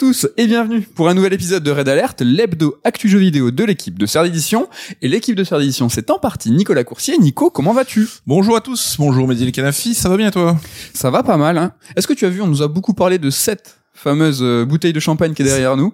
[0.00, 3.18] Bonjour à tous et bienvenue pour un nouvel épisode de Red Alert, l'hebdo actu jeu
[3.18, 4.66] vidéo de l'équipe de Serre d'édition.
[5.02, 7.18] Et l'équipe de Serre d'édition, c'est en partie Nicolas Coursier.
[7.18, 8.08] Nico, comment vas-tu?
[8.26, 10.56] Bonjour à tous, bonjour Mehdi Canafi, ça va bien toi?
[10.94, 13.18] Ça va pas mal, hein Est-ce que tu as vu, on nous a beaucoup parlé
[13.18, 15.92] de cette fameuse euh, bouteille de champagne qui est derrière nous.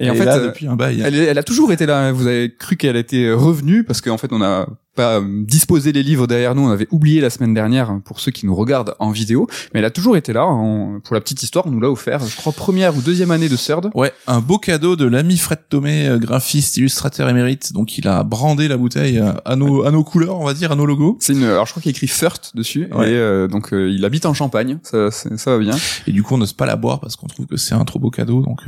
[0.00, 1.02] Et, en fait, là, euh, depuis un bail.
[1.04, 2.10] Elle, elle, a toujours été là.
[2.10, 6.02] Vous avez cru qu'elle était revenue parce qu'en fait, on a pas euh, disposer les
[6.02, 6.62] livres derrière nous.
[6.62, 9.80] On avait oublié la semaine dernière hein, pour ceux qui nous regardent en vidéo, mais
[9.80, 10.44] elle a toujours été là.
[11.04, 13.56] pour la petite histoire, on nous l'a offert, je crois première ou deuxième année de
[13.56, 13.90] CERD.
[13.94, 17.72] Ouais, un beau cadeau de l'ami Fred Thomé, euh, graphiste, illustrateur émérite.
[17.72, 20.72] Donc il a brandé la bouteille euh, à nos à nos couleurs, on va dire,
[20.72, 21.16] à nos logos.
[21.20, 22.88] C'est une, alors je crois qu'il écrit First dessus.
[23.04, 25.76] Et donc il habite en Champagne, ça ça va bien.
[26.06, 27.98] Et du coup on n'ose pas la boire parce qu'on trouve que c'est un trop
[27.98, 28.42] beau cadeau.
[28.42, 28.60] Donc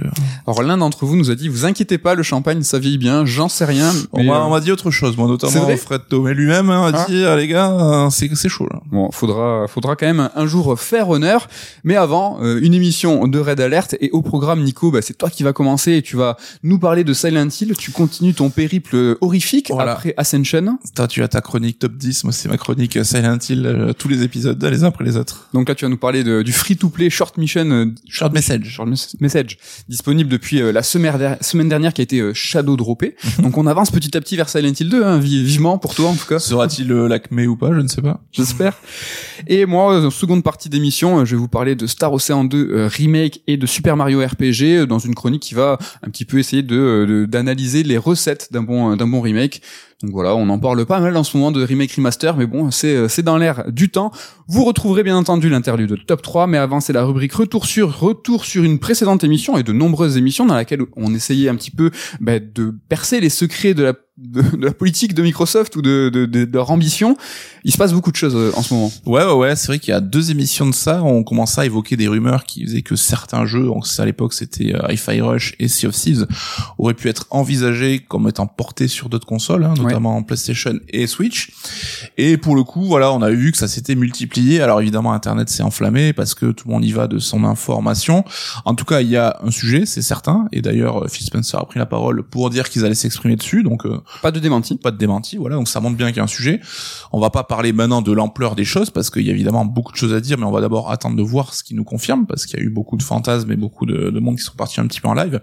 [0.46, 3.24] alors l'un d'entre vous nous a dit, vous inquiétez pas, le champagne ça vieillit bien.
[3.24, 3.92] J'en sais rien.
[4.12, 6.70] On m'a dit autre chose, moi notamment Fred Thomé lui-même.
[6.70, 7.36] Hein, ah.
[7.36, 8.80] les gars, euh, c'est c'est chaud là.
[8.90, 11.48] Bon, faudra faudra quand même un jour faire honneur,
[11.84, 15.30] mais avant euh, une émission de Red Alert et au programme Nico, bah, c'est toi
[15.30, 19.16] qui vas commencer et tu vas nous parler de Silent Hill, tu continues ton périple
[19.20, 20.78] horrifique après Ascension.
[20.94, 24.08] Toi tu as ta chronique top 10, moi c'est ma chronique Silent Hill euh, tous
[24.08, 25.48] les épisodes les uns après les autres.
[25.54, 28.64] Donc là tu vas nous parler de, du free to play short mission short message,
[28.68, 28.88] short
[29.20, 33.16] message disponible depuis la semaine, semaine dernière qui a été shadow droppé.
[33.38, 33.44] Mhm.
[33.44, 36.14] Donc on avance petit à petit vers Silent Hill 2 hein, vivement pour toi en
[36.14, 36.38] tout cas.
[36.38, 38.20] Sera-t-il le l'Acme ou pas, je ne sais pas.
[38.32, 38.74] J'espère.
[39.46, 42.88] Et moi, en seconde partie d'émission, je vais vous parler de Star Ocean 2 euh,
[42.88, 46.38] remake et de Super Mario RPG euh, dans une chronique qui va un petit peu
[46.38, 49.62] essayer de d'analyser les recettes d'un bon d'un bon remake.
[50.02, 52.70] Donc voilà, on en parle pas mal en ce moment de remake remaster, mais bon,
[52.70, 54.10] c'est euh, c'est dans l'air du temps.
[54.46, 57.98] Vous retrouverez bien entendu l'interlude de top 3, mais avant c'est la rubrique retour sur
[57.98, 61.70] retour sur une précédente émission et de nombreuses émissions dans laquelle on essayait un petit
[61.70, 66.10] peu bah, de percer les secrets de la de, la politique de Microsoft ou de,
[66.12, 67.16] de, de, leur ambition.
[67.64, 68.92] Il se passe beaucoup de choses euh, en ce moment.
[69.04, 69.56] Ouais, ouais, ouais.
[69.56, 71.02] C'est vrai qu'il y a deux émissions de ça.
[71.02, 74.74] On commençait à évoquer des rumeurs qui faisaient que certains jeux, donc à l'époque c'était
[74.74, 76.26] euh, Hi-Fi Rush et Sea of Thieves,
[76.78, 81.50] auraient pu être envisagés comme étant portés sur d'autres consoles, hein, notamment PlayStation et Switch.
[82.16, 84.60] Et pour le coup, voilà, on a vu que ça s'était multiplié.
[84.60, 88.24] Alors évidemment, Internet s'est enflammé parce que tout le monde y va de son information.
[88.64, 90.48] En tout cas, il y a un sujet, c'est certain.
[90.52, 93.62] Et d'ailleurs, Phil Spencer a pris la parole pour dire qu'ils allaient s'exprimer dessus.
[93.62, 94.76] Donc euh, pas de démenti.
[94.76, 95.56] Pas de démenti, voilà.
[95.56, 96.60] Donc ça montre bien qu'il y a un sujet.
[97.12, 99.92] On va pas parler maintenant de l'ampleur des choses parce qu'il y a évidemment beaucoup
[99.92, 102.26] de choses à dire, mais on va d'abord attendre de voir ce qui nous confirme
[102.26, 104.54] parce qu'il y a eu beaucoup de fantasmes et beaucoup de, de monde qui sont
[104.56, 105.40] partis un petit peu en live.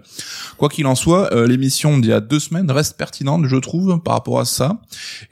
[0.56, 4.00] Quoi qu'il en soit, euh, l'émission d'il y a deux semaines reste pertinente, je trouve,
[4.00, 4.80] par rapport à ça.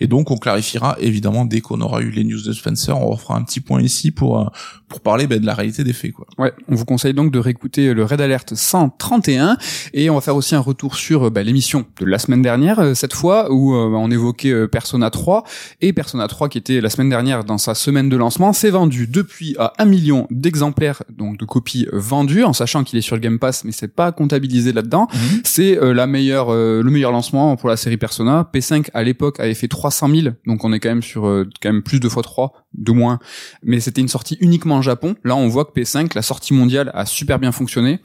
[0.00, 3.36] Et donc on clarifiera évidemment dès qu'on aura eu les news de Spencer, on fera
[3.36, 4.46] un petit point ici pour euh,
[4.88, 6.26] pour parler ben, de la réalité des faits, quoi.
[6.38, 9.56] Ouais, on vous conseille donc de réécouter le Red Alert 131
[9.94, 13.14] et on va faire aussi un retour sur ben, l'émission de la semaine dernière cette
[13.14, 15.44] fois où euh, on évoquait euh, Persona 3
[15.80, 19.06] et Persona 3 qui était la semaine dernière dans sa semaine de lancement s'est vendu
[19.06, 23.22] depuis à un million d'exemplaires donc de copies vendues en sachant qu'il est sur le
[23.22, 25.08] Game Pass mais c'est pas comptabilisé là-dedans.
[25.12, 25.40] Mhm.
[25.44, 28.48] C'est euh, la meilleure le meilleur lancement pour la série Persona.
[28.52, 31.82] P5 à l'époque avait fait 300 000 donc on est quand même sur quand même
[31.82, 33.18] plus de fois 3 de moins
[33.62, 35.14] mais c'était une sortie uniquement en Japon.
[35.24, 38.00] Là on voit que P5 la sortie mondiale a super bien fonctionné.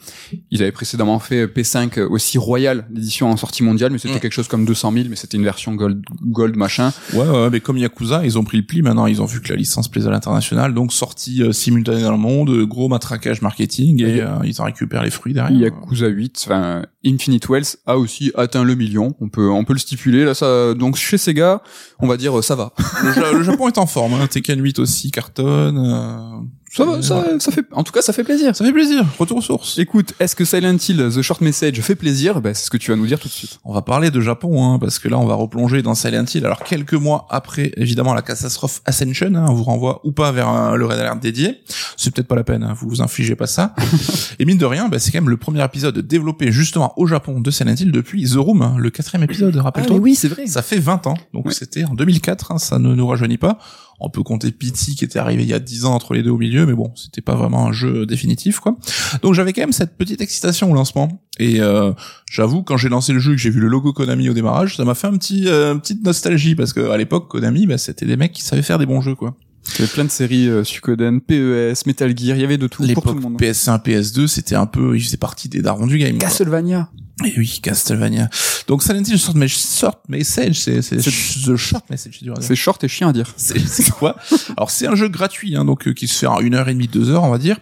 [0.52, 4.20] Ils avaient précédemment fait P5 aussi Royal l'édition en sortie mondiale mais c'était mm.
[4.20, 6.92] quelque chose comme 200 000 mais c'était une version gold, gold machin.
[7.14, 8.82] Ouais, ouais, mais comme Yakuza, ils ont pris le pli.
[8.82, 12.12] Maintenant, ils ont vu que la licence plaisait à l'international, donc sortie euh, simultanée dans
[12.12, 15.58] le monde, euh, gros matraquage marketing, et euh, ils en récupèrent les fruits derrière.
[15.58, 19.16] Yakuza 8, enfin Infinite Wells a aussi atteint le million.
[19.22, 20.26] On peut, on peut le stipuler.
[20.26, 21.62] Là, ça, donc chez Sega,
[22.00, 22.74] on va dire ça va.
[23.04, 24.14] le, Japon est en forme.
[24.14, 24.28] Hein.
[24.28, 26.48] Tekken 8 aussi cartonne.
[26.70, 28.56] Ça, va, ça, ça fait, en tout cas, ça fait plaisir.
[28.56, 29.06] Ça fait plaisir.
[29.18, 29.80] Retour aux sources.
[29.80, 32.42] Écoute, est-ce que Silent Hill, The Short Message fait plaisir?
[32.42, 33.60] Ben, C'est ce que tu vas nous dire tout de suite.
[33.64, 36.46] On va parler de Japon, hein, parce que là, on va replonger dans Silent Hill.
[36.46, 40.76] Alors, quelques mois après, évidemment, la catastrophe Ascension, hein, on vous renvoie ou pas vers
[40.76, 41.64] le Red Alert dédié.
[41.96, 43.74] C'est peut-être pas la peine, hein, vous vous infligez pas ça.
[44.40, 47.40] Et mine de rien, ben, c'est quand même le premier épisode développé justement au Japon
[47.40, 49.96] de Silent Hill depuis The Room, hein, le quatrième épisode, rappelle-toi.
[49.98, 50.46] Ah, oui, c'est vrai.
[50.48, 53.58] Ça fait 20 ans, donc c'était en 2004, ça ne nous rajeunit pas.
[54.00, 56.30] On peut compter Pity qui était arrivé il y a 10 ans entre les deux
[56.30, 58.78] au milieu, mais bon, c'était pas vraiment un jeu définitif, quoi.
[59.24, 61.24] Donc j'avais quand même cette petite excitation au lancement.
[61.40, 61.94] Et euh,
[62.30, 64.86] j'avoue, quand j'ai lancé le jeu, que j'ai vu le logo Konami au démarrage, ça
[64.86, 68.18] m'a fait un petit, euh, petite nostalgie parce que à l'époque, Konami, bah, c'était des
[68.18, 69.36] mecs qui savaient faire des bons jeux, quoi.
[69.74, 72.68] Il y avait plein de séries euh, Suikoden, PES, Metal Gear, il y avait de
[72.68, 73.40] tout pour tout le monde.
[73.40, 76.18] PS1, PS2, c'était un peu, il faisait partie des darons du game.
[76.18, 76.90] Castlevania.
[77.26, 78.30] Et oui, Castlevania.
[78.68, 82.22] Donc Silent Hill short, short message, c'est the short message.
[82.42, 83.34] C'est short et chien à dire.
[83.38, 84.18] C'est quoi?
[84.56, 86.74] Alors c'est un jeu gratuit, hein, donc euh, qui se fait en une heure et
[86.74, 87.58] demie, deux heures, on va dire,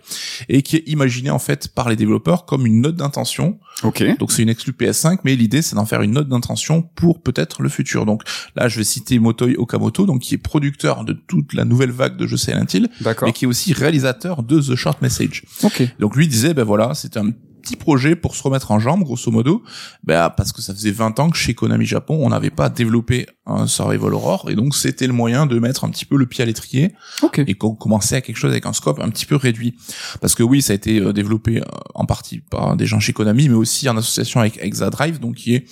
[0.50, 3.58] et qui est imaginé en fait par les développeurs comme une note d'intention.
[3.84, 4.04] Ok.
[4.20, 7.62] Donc c'est une exclu PS5, mais l'idée c'est d'en faire une note d'intention pour peut-être
[7.62, 8.06] le futur.
[8.06, 8.24] Donc
[8.56, 12.18] là, je vais citer Motoi Okamoto, donc qui est producteur de toute la nouvelle vague
[12.18, 12.90] de jeux Silent Hill,
[13.22, 15.44] mais qui est aussi réalisateur de The Short Message.
[15.64, 15.84] Ok.
[16.00, 17.32] Donc lui disait, ben voilà, c'est un
[17.66, 19.64] petit projet pour se remettre en jambe, grosso modo,
[20.04, 23.26] bah, parce que ça faisait 20 ans que chez Konami Japon, on n'avait pas développé
[23.48, 26.44] un survival horror, et donc c'était le moyen de mettre un petit peu le pied
[26.44, 26.94] à l'étrier,
[27.36, 29.76] et qu'on commençait à quelque chose avec un scope un petit peu réduit.
[30.22, 31.66] Parce que oui, ça a été euh, développé euh,
[31.96, 35.56] en partie par des gens chez Konami, mais aussi en association avec Exadrive, donc qui
[35.56, 35.66] est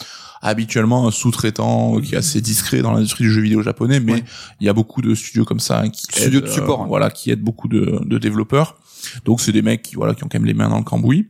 [0.44, 4.24] habituellement un sous-traitant qui est assez discret dans l'industrie du jeu vidéo japonais, mais
[4.60, 7.10] il y a beaucoup de studios comme ça hein, qui studios de support, euh, voilà,
[7.10, 8.76] qui aident beaucoup de, de développeurs.
[9.26, 11.28] Donc c'est des mecs qui voilà qui ont quand même les mains dans le cambouis.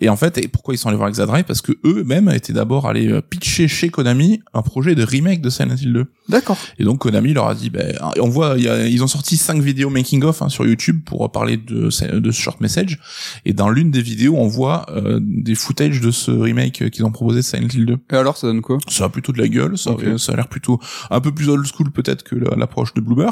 [0.00, 2.86] Et en fait, et pourquoi ils sont allés voir Exadrive Parce que eux-mêmes étaient d'abord
[2.86, 6.06] allés euh, pitcher chez Konami un projet de remake de Silent Hill 2.
[6.28, 6.58] D'accord.
[6.78, 10.22] Et donc Konami leur a dit, ben, on voit, ils ont sorti cinq vidéos making
[10.24, 11.88] of hein, sur YouTube pour parler de,
[12.18, 12.98] de ce short message.
[13.44, 17.12] Et dans l'une des vidéos, on voit euh, des footage de ce remake qu'ils ont
[17.12, 17.98] proposé de Silent Hill 2.
[18.12, 19.78] Et alors, ça donne quoi Ça a plutôt de la gueule.
[19.78, 20.80] Ça, ça a l'air plutôt
[21.10, 23.30] un peu plus old school peut-être que l'approche de Bloober.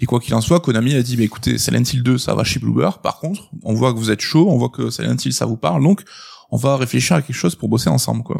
[0.00, 2.44] Et quoi qu'il en soit, Konami a dit, bah, écoutez, Silent Hill 2, ça va
[2.44, 2.90] chez Bloober.
[3.02, 5.56] Par contre, on voit que vous êtes chaud, on voit que Silent Hill, ça vous
[5.56, 6.02] parle, donc
[6.50, 8.36] on va réfléchir à quelque chose pour bosser ensemble quoi.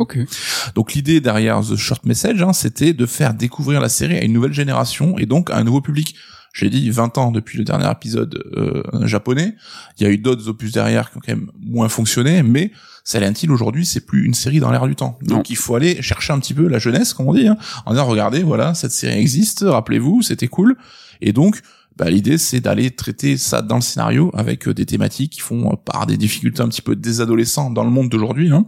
[0.75, 4.33] Donc l'idée derrière The Short Message, hein, c'était de faire découvrir la série à une
[4.33, 6.15] nouvelle génération et donc à un nouveau public.
[6.55, 9.57] J'ai dit 20 ans depuis le dernier épisode euh, japonais.
[9.99, 12.71] Il y a eu d'autres opus derrière qui ont quand même moins fonctionné, mais
[13.03, 15.19] Silent Hill aujourd'hui c'est plus une série dans l'air du temps.
[15.21, 17.91] Donc il faut aller chercher un petit peu la jeunesse, comme on dit, hein, en
[17.91, 20.77] disant regardez voilà cette série existe, rappelez-vous c'était cool.
[21.21, 21.61] Et donc
[21.97, 25.73] bah, l'idée c'est d'aller traiter ça dans le scénario avec euh, des thématiques qui font
[25.73, 28.51] euh, par des difficultés un petit peu des adolescents dans le monde d'aujourd'hui.
[28.51, 28.67] Hein.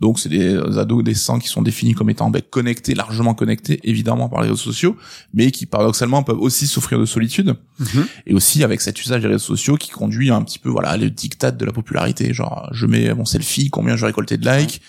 [0.00, 4.42] Donc c'est des adolescents qui sont définis comme étant bah, connectés, largement connectés, évidemment par
[4.42, 4.96] les réseaux sociaux,
[5.32, 7.54] mais qui paradoxalement peuvent aussi souffrir de solitude.
[7.80, 8.04] Mm-hmm.
[8.26, 11.08] Et aussi avec cet usage des réseaux sociaux qui conduit un petit peu voilà le
[11.10, 12.34] diktat de la popularité.
[12.34, 14.82] Genre je mets mon selfie, combien je vais récolter de likes.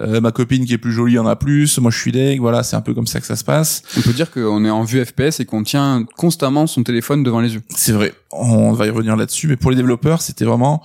[0.00, 2.62] Euh, ma copine qui est plus jolie en a plus, moi je suis deg, voilà,
[2.62, 3.82] c'est un peu comme ça que ça se passe.
[3.96, 7.40] On peut dire qu'on est en vue FPS et qu'on tient constamment son téléphone devant
[7.40, 7.62] les yeux.
[7.70, 10.82] C'est vrai, on va y revenir là-dessus, mais pour les développeurs, c'était vraiment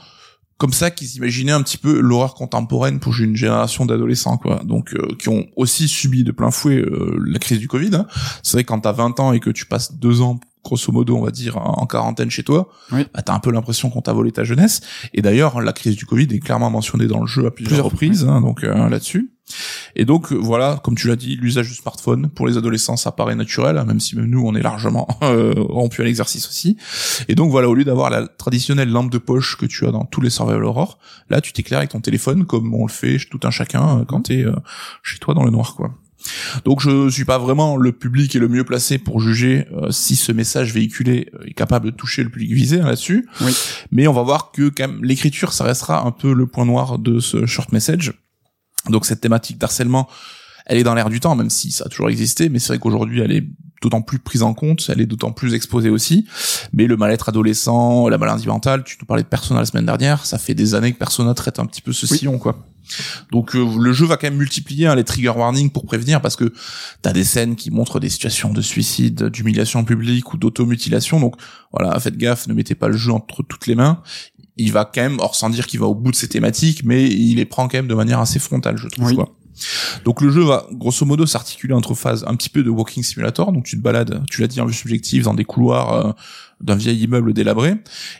[0.57, 4.94] comme ça qu'ils imaginaient un petit peu l'horreur contemporaine pour une génération d'adolescents quoi donc
[4.94, 8.07] euh, qui ont aussi subi de plein fouet euh, la crise du Covid hein.
[8.44, 11.18] c'est vrai que quand t'as 20 ans et que tu passes deux ans grosso modo,
[11.18, 13.06] on va dire, en quarantaine chez toi, oui.
[13.13, 14.81] bah, t'as un peu l'impression qu'on t'a volé ta jeunesse.
[15.13, 18.25] Et d'ailleurs, la crise du Covid est clairement mentionnée dans le jeu à plusieurs, reprises,
[18.25, 19.31] hein, donc euh, là-dessus.
[19.95, 23.12] Et donc euh, voilà, comme tu l'as dit, l'usage du smartphone pour les adolescents, ça
[23.12, 26.77] paraît naturel, hein, même si même nous on est largement euh, rompu à l'exercice aussi.
[27.27, 30.06] Et donc voilà, au lieu d'avoir la traditionnelle lampe de poche que tu as dans
[30.06, 30.98] tous les survival horror,
[31.30, 34.45] là tu t'éclaires avec ton téléphone comme on le fait tout un chacun quand t'es
[35.04, 35.94] chez toi dans le noir, quoi.
[36.65, 40.15] Donc je suis pas vraiment le public et le mieux placé pour juger euh, si
[40.15, 43.27] ce message véhiculé euh, est capable de toucher le public visé hein, là-dessus.
[43.41, 43.55] Oui.
[43.91, 46.99] Mais on va voir que quand même l'écriture ça restera un peu le point noir
[46.99, 48.13] de ce short message.
[48.89, 50.09] Donc cette thématique d'harcèlement,
[50.65, 52.79] elle est dans l'air du temps même si ça a toujours existé, mais c'est vrai
[52.79, 53.45] qu'aujourd'hui elle est
[53.81, 56.25] d'autant plus prise en compte, elle est d'autant plus exposée aussi.
[56.71, 60.25] Mais le mal-être adolescent, la maladie mentale, tu nous parlais de Persona la semaine dernière,
[60.25, 62.65] ça fait des années que Persona traite un petit peu ce sillon quoi.
[63.31, 66.35] Donc euh, le jeu va quand même multiplier hein, les trigger warnings pour prévenir parce
[66.35, 66.53] que
[67.01, 71.19] t'as des scènes qui montrent des situations de suicide, d'humiliation publique ou d'automutilation.
[71.19, 71.36] Donc
[71.72, 74.01] voilà, faites gaffe, ne mettez pas le jeu entre toutes les mains.
[74.57, 77.07] Il va quand même, or sans dire qu'il va au bout de ses thématiques, mais
[77.07, 79.15] il les prend quand même de manière assez frontale, je trouve.
[79.15, 79.36] Quoi.
[80.05, 83.51] Donc le jeu va grosso modo s'articuler entre phases un petit peu de walking simulator,
[83.51, 86.12] donc tu te balades, tu l'as dit en vue subjective, dans des couloirs euh,
[86.62, 87.75] d'un vieil immeuble délabré,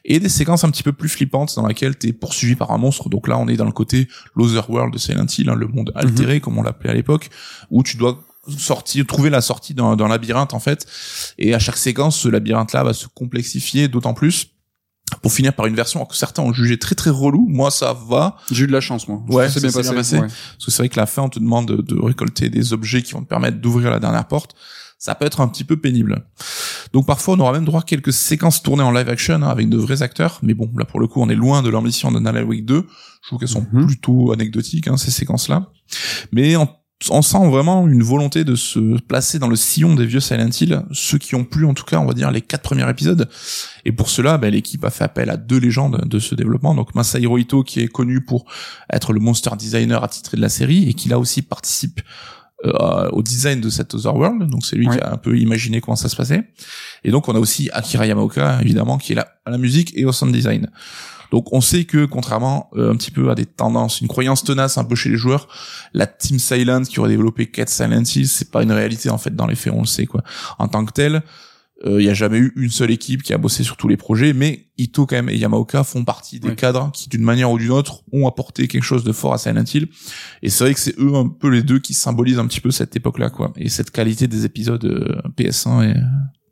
[0.06, 2.78] et des séquences un petit peu plus flippantes dans lesquelles tu es poursuivi par un
[2.78, 3.10] monstre.
[3.10, 5.92] Donc là on est dans le côté Loser World de Silent Hill, hein, le monde
[5.96, 6.08] mhm.
[6.08, 7.30] altéré comme on l'appelait à l'époque,
[7.70, 8.24] où tu dois
[8.58, 10.86] sortir, trouver la sortie d'un labyrinthe en fait,
[11.38, 14.53] et à chaque séquence ce labyrinthe là va se complexifier d'autant plus
[15.22, 17.46] pour finir par une version que certains ont jugé très très relou.
[17.50, 18.38] Moi, ça va.
[18.52, 19.22] J'ai eu de la chance, moi.
[19.30, 20.20] Ouais, c'est bien, passé.
[20.20, 23.14] Parce que c'est vrai que la fin, on te demande de, récolter des objets qui
[23.14, 24.56] vont te permettre d'ouvrir la dernière porte.
[24.98, 26.26] Ça peut être un petit peu pénible.
[26.94, 29.68] Donc parfois, on aura même droit à quelques séquences tournées en live action hein, avec
[29.68, 30.40] de vrais acteurs.
[30.44, 32.86] Mais bon, là pour le coup, on est loin de l'ambition de Alan Wake 2.
[33.22, 33.88] Je trouve qu'elles sont mhm.
[33.88, 35.70] plutôt anecdotiques hein, ces séquences-là.
[36.32, 36.70] Mais en
[37.10, 40.84] on sent vraiment une volonté de se placer dans le sillon des vieux Silent Hill,
[40.92, 43.30] ceux qui ont plu en tout cas, on va dire les quatre premiers épisodes.
[43.86, 46.76] Et pour cela, bah, l'équipe a fait appel à deux légendes de ce développement.
[46.76, 48.46] Donc Masahiro Ito, qui est connu pour
[48.92, 52.02] être le monster designer attitré de la série et qui là aussi participe
[52.66, 54.50] euh, au design de cette Otherworld.
[54.50, 56.44] Donc c'est lui qui a un peu imaginé comment ça se passait.
[57.04, 60.06] Et donc on a aussi Akira Yamaoka, évidemment, qui est là à la musique et
[60.06, 60.70] au sound design.
[61.34, 64.78] Donc on sait que contrairement euh, un petit peu à des tendances, une croyance tenace
[64.78, 65.48] un peu chez les joueurs,
[65.96, 69.36] la Team Silent qui aurait développé Cat Silent Hill, c'est pas une réalité en fait
[69.36, 70.22] dans les faits, on le sait quoi.
[70.60, 71.24] En tant que tel,
[71.84, 73.98] il euh, n'y a jamais eu une seule équipe qui a bossé sur tous les
[73.98, 77.58] projets, mais Ito quand même et Yamaoka font partie des cadres qui d'une manière ou
[77.58, 79.88] d'une autre ont apporté quelque chose de fort à Silent Hill.
[80.44, 82.70] Et c'est vrai que c'est eux un peu les deux qui symbolisent un petit peu
[82.70, 86.00] cette époque-là quoi, et cette qualité des épisodes euh, PS1 et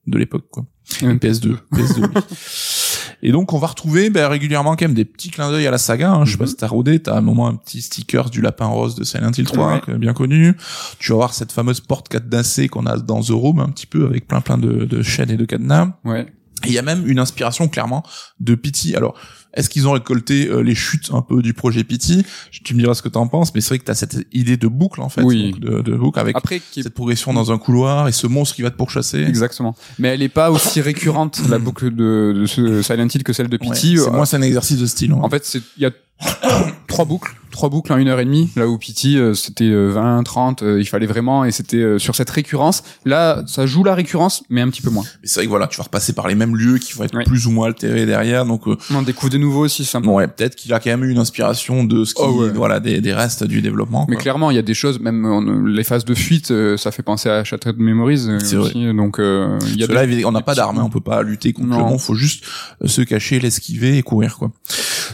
[0.08, 0.66] de l'époque quoi.
[0.90, 2.10] PS2, PS2.
[3.24, 5.78] Et donc on va retrouver ben, régulièrement quand même des petits clins d'œil à la
[5.78, 6.12] saga.
[6.12, 6.26] Hein.
[6.26, 6.50] Je sais pas Mhm.
[6.50, 9.32] si t'as rodé, t'as à un moment un petit sticker du lapin rose de Silent
[9.38, 9.82] Hill 3, Ouais.
[9.82, 10.56] que- bien connu.
[11.00, 14.06] Tu vas voir cette fameuse porte cadenassée qu'on a dans The Room un petit peu
[14.06, 15.90] avec plein plein de, de chaînes et de cadenas.
[16.04, 16.26] Ouais.
[16.64, 18.04] Et il y a même une inspiration clairement
[18.40, 18.96] de Pity.
[18.96, 19.16] Alors,
[19.54, 22.26] est-ce qu'ils ont récolté euh, les chutes un peu du projet Pity
[22.64, 24.68] Tu me diras ce que t'en penses, mais c'est vrai que t'as cette idée de
[24.68, 25.52] boucle en fait, Oui.
[25.52, 28.62] donc de, de boucle avec Après, cette progression dans un couloir et ce monstre qui
[28.62, 29.20] va te pourchasser.
[29.24, 29.76] Exactement.
[30.00, 33.50] Mais elle est pas aussi récurrente la boucle de, de ce Silent Hill que celle
[33.50, 33.98] de Ouais, Pity.
[33.98, 35.12] c'est Euh, moins c'est un exercice de style.
[35.12, 35.20] hein.
[35.22, 35.92] En fait, il y a
[36.88, 38.50] trois boucles, trois boucles en une heure et demie.
[38.56, 42.00] Là où Pity euh, c'était euh, 20, 30, euh, il fallait vraiment et c'était euh,
[42.00, 42.84] sur cette récurrence.
[43.06, 45.04] Là, ça joue la récurrence, mais un petit peu moins.
[45.22, 47.24] Mais c'est vrai que voilà, tu vas repasser par les mêmes lieux qui vont être
[47.26, 50.06] plus ou moins altérés derrière, donc euh, On découvre des nouveaux aussi, sympa.
[50.08, 52.50] bon, ouais, peut-être qu'il a quand même eu une inspiration de ce qui, Oh, ouais.
[52.52, 54.06] voilà, des, des restes du développement.
[54.10, 54.22] Mais quoi.
[54.24, 57.04] clairement, il y a des choses, même en- les phases de fuite, euh, ça fait
[57.04, 58.86] penser à Shattered Memories euh, C'est aussi.
[58.94, 61.54] Donc, euh, il y a là, on n'a pas d'armes, hein, on peut pas lutter
[61.54, 61.90] contre le Non.
[61.90, 62.44] monstre, faut juste
[62.84, 64.52] euh, se cacher, l'esquiver et courir, quoi.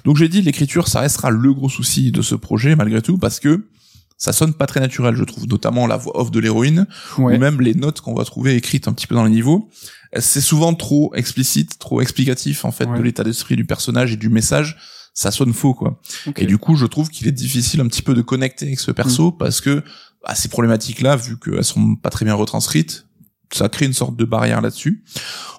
[0.05, 3.39] Donc j'ai dit, l'écriture, ça restera le gros souci de ce projet, malgré tout, parce
[3.39, 3.67] que
[4.17, 7.35] ça sonne pas très naturel, je trouve, notamment la voix off de l'héroïne, Ouais.
[7.35, 9.69] ou même les notes qu'on va trouver écrites un petit peu dans les niveaux.
[10.19, 12.97] C'est souvent trop explicite, trop explicatif, en fait, Ouais.
[12.97, 14.77] de l'état d'esprit du personnage et du message.
[15.13, 15.99] Ça sonne faux, quoi.
[16.27, 16.39] Ok.
[16.41, 18.91] Et du coup, je trouve qu'il est difficile un petit peu de connecter avec ce
[18.91, 19.37] perso Mm.
[19.37, 19.83] parce que
[20.23, 23.06] bah, ces problématiques-là, vu qu'elles sont pas très bien retranscrites,
[23.51, 25.03] ça crée une sorte de barrière là-dessus.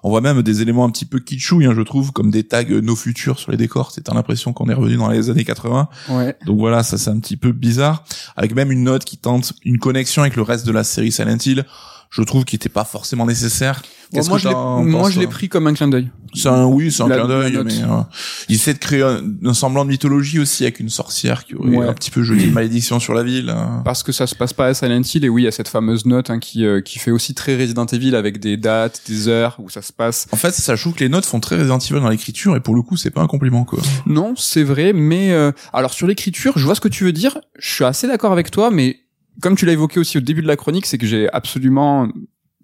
[0.03, 2.65] On voit même des éléments un petit peu kitschouilles, hein, je trouve, comme des tags
[2.71, 3.91] euh, nos futurs sur les décors.
[3.93, 5.89] C'est l'impression qu'on est revenu dans les années 80.
[6.11, 6.37] Ouais.
[6.47, 8.05] Donc voilà, ça c'est un petit peu bizarre.
[8.37, 11.39] Avec même une note qui tente une connexion avec le reste de la série Silent
[11.45, 11.65] Hill.
[12.11, 13.83] Je trouve qu'il était pas forcément nécessaire.
[14.13, 16.09] Bon, moi, que je l'ai, moi, je pris comme un clin d'œil.
[16.33, 18.01] c'est un oui, c'est un La- clin d'œil, mais euh,
[18.49, 21.69] il essaie de créer un, un semblant de mythologie aussi avec une sorcière qui aurait
[21.77, 21.87] Ouais.
[21.87, 23.51] un petit peu jeté une malédiction sur la ville.
[23.51, 23.83] hein.
[23.85, 25.69] Parce que ça se passe pas à Silent Hill et oui, il y a cette
[25.69, 29.29] fameuse note hein, qui euh, qui fait aussi très Resident Evil avec des dates, des
[29.29, 30.27] heures où ça se passe.
[30.33, 32.75] En fait, ça joue que les notes font très Resident Evil dans l'écriture et pour
[32.75, 33.81] le coup, c'est pas un compliment quoi.
[34.07, 37.37] Non, c'est vrai, mais euh, alors sur l'écriture, je vois ce que tu veux dire.
[37.59, 39.01] Je suis assez d'accord avec toi, mais
[39.41, 42.09] comme tu l'as évoqué aussi au début de la chronique, c'est que j'ai absolument,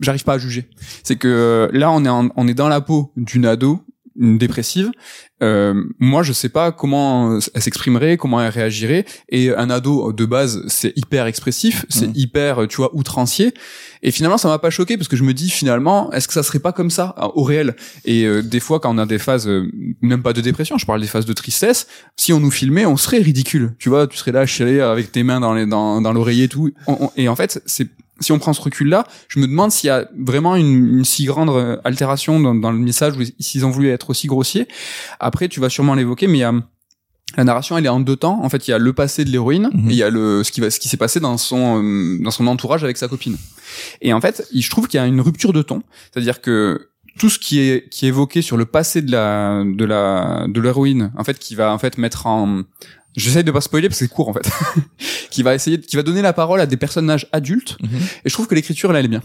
[0.00, 0.68] j'arrive pas à juger.
[1.02, 3.80] C'est que euh, là, on est en- on est dans la peau d'une ado,
[4.18, 4.90] une dépressive.
[5.42, 9.04] Euh, moi, je sais pas comment elle s'exprimerait, comment elle réagirait.
[9.28, 12.12] Et un ado de base, c'est hyper expressif, c'est Mhm.
[12.14, 13.52] hyper, tu vois, outrancier.
[14.02, 16.42] Et finalement, ça m'a pas choqué parce que je me dis finalement, est-ce que ça
[16.42, 17.74] serait pas comme ça euh, au réel?
[18.04, 19.70] Et euh, des fois, quand on a des phases, euh,
[20.02, 21.86] même pas de dépression, je parle des phases de tristesse.
[22.16, 23.74] Si on nous filmait, on serait ridicule.
[23.78, 26.48] Tu vois, tu serais là chialer avec tes mains dans les dans, dans l'oreiller et
[26.48, 26.70] tout.
[26.86, 27.88] On- on- et en fait, c'est
[28.20, 31.24] si on prend ce recul-là, je me demande s'il y a vraiment une, une si
[31.24, 34.68] grande euh, altération dans, dans le message ou s'ils ont voulu être aussi grossiers.
[35.20, 36.52] Après, tu vas sûrement l'évoquer, mais il y a
[37.36, 38.38] la narration, elle est en deux temps.
[38.44, 39.88] En fait, il y a le passé de l'héroïne Mhm.
[39.88, 42.18] et il y a le ce qui va ce qui s'est passé dans son euh,
[42.22, 43.36] dans son entourage avec sa copine.
[44.02, 47.30] Et en fait, je trouve qu'il y a une rupture de ton, c'est-à-dire que tout
[47.30, 51.10] ce qui est qui est évoqué sur le passé de la de la de l'héroïne,
[51.16, 52.62] en fait, qui va en fait mettre en
[53.16, 54.50] J'essaye de pas spoiler parce que c'est court en fait.
[55.30, 57.76] qui va essayer, qui va donner la parole à des personnages adultes.
[57.80, 57.98] Mhm.
[58.24, 59.22] Et je trouve que l'écriture là, elle est bien.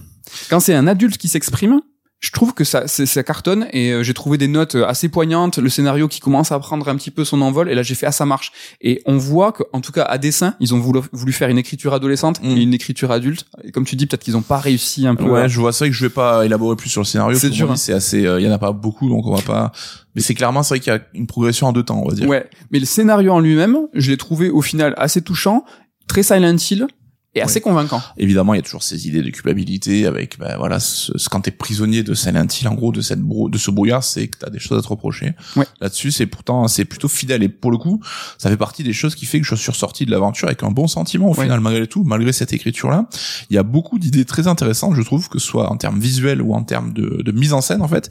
[0.50, 1.81] Quand c'est un adulte qui s'exprime,
[2.21, 5.57] je trouve que ça, ça cartonne et euh, j'ai trouvé des notes euh, assez poignantes,
[5.57, 8.05] le scénario qui commence à prendre un petit peu son envol et là j'ai fait
[8.07, 10.99] ah ça marche et on voit que en tout cas à dessin ils ont voulu,
[11.13, 12.57] voulu faire une écriture adolescente Mm.
[12.57, 15.23] et une écriture adulte et comme tu dis peut-être qu'ils ont pas réussi un peu
[15.29, 15.71] Ouais, à- je vois.
[15.71, 17.38] Vrai que je vais pas élaborer plus sur le scénario.
[17.38, 17.75] C'est dur, hein.
[17.77, 18.25] C'est assez.
[18.25, 19.71] euh, Il y en a pas beaucoup, donc on va pas.
[20.15, 22.15] Mais c'est clairement c'est vrai qu'il y a une progression en deux temps, on va
[22.15, 22.27] dire.
[22.27, 25.63] ouais mais le scénario en lui-même je l'ai trouvé au final assez touchant
[26.07, 26.88] très Silent Hill
[27.36, 30.79] et assez convaincant Évidemment, il y a toujours ces idées de culpabilité avec, ben voilà,
[30.79, 33.69] ce, ce- quand t'es prisonnier de Silent Hill, en gros, de cette brou- de ce
[33.71, 35.33] brouillard, c'est que t'as des choses à te reprocher.
[35.55, 35.65] Ouais.
[35.79, 37.43] Là-dessus, c'est pourtant, c'est plutôt fidèle.
[37.43, 38.01] Et pour le coup,
[38.39, 40.71] ça fait partie des choses qui fait que je suis ressorti de l'aventure avec un
[40.71, 43.07] bon sentiment au final, malgré tout, malgré cette écriture-là.
[43.50, 46.41] Il y a beaucoup d'idées très intéressantes, je trouve, que ce soit en termes visuels
[46.41, 48.09] ou en termes de, de mise en scène, en fait.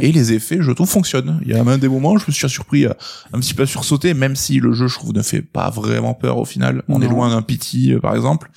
[0.00, 1.40] Et les effets, je trouve, fonctionnent.
[1.42, 2.92] Il y a même des moments où je me suis surpris euh,
[3.32, 6.36] un petit peu sursauté, même si le jeu, je trouve, ne fait pas vraiment peur
[6.38, 6.82] au final.
[6.88, 8.50] On est loin d'un pity, euh, par exemple.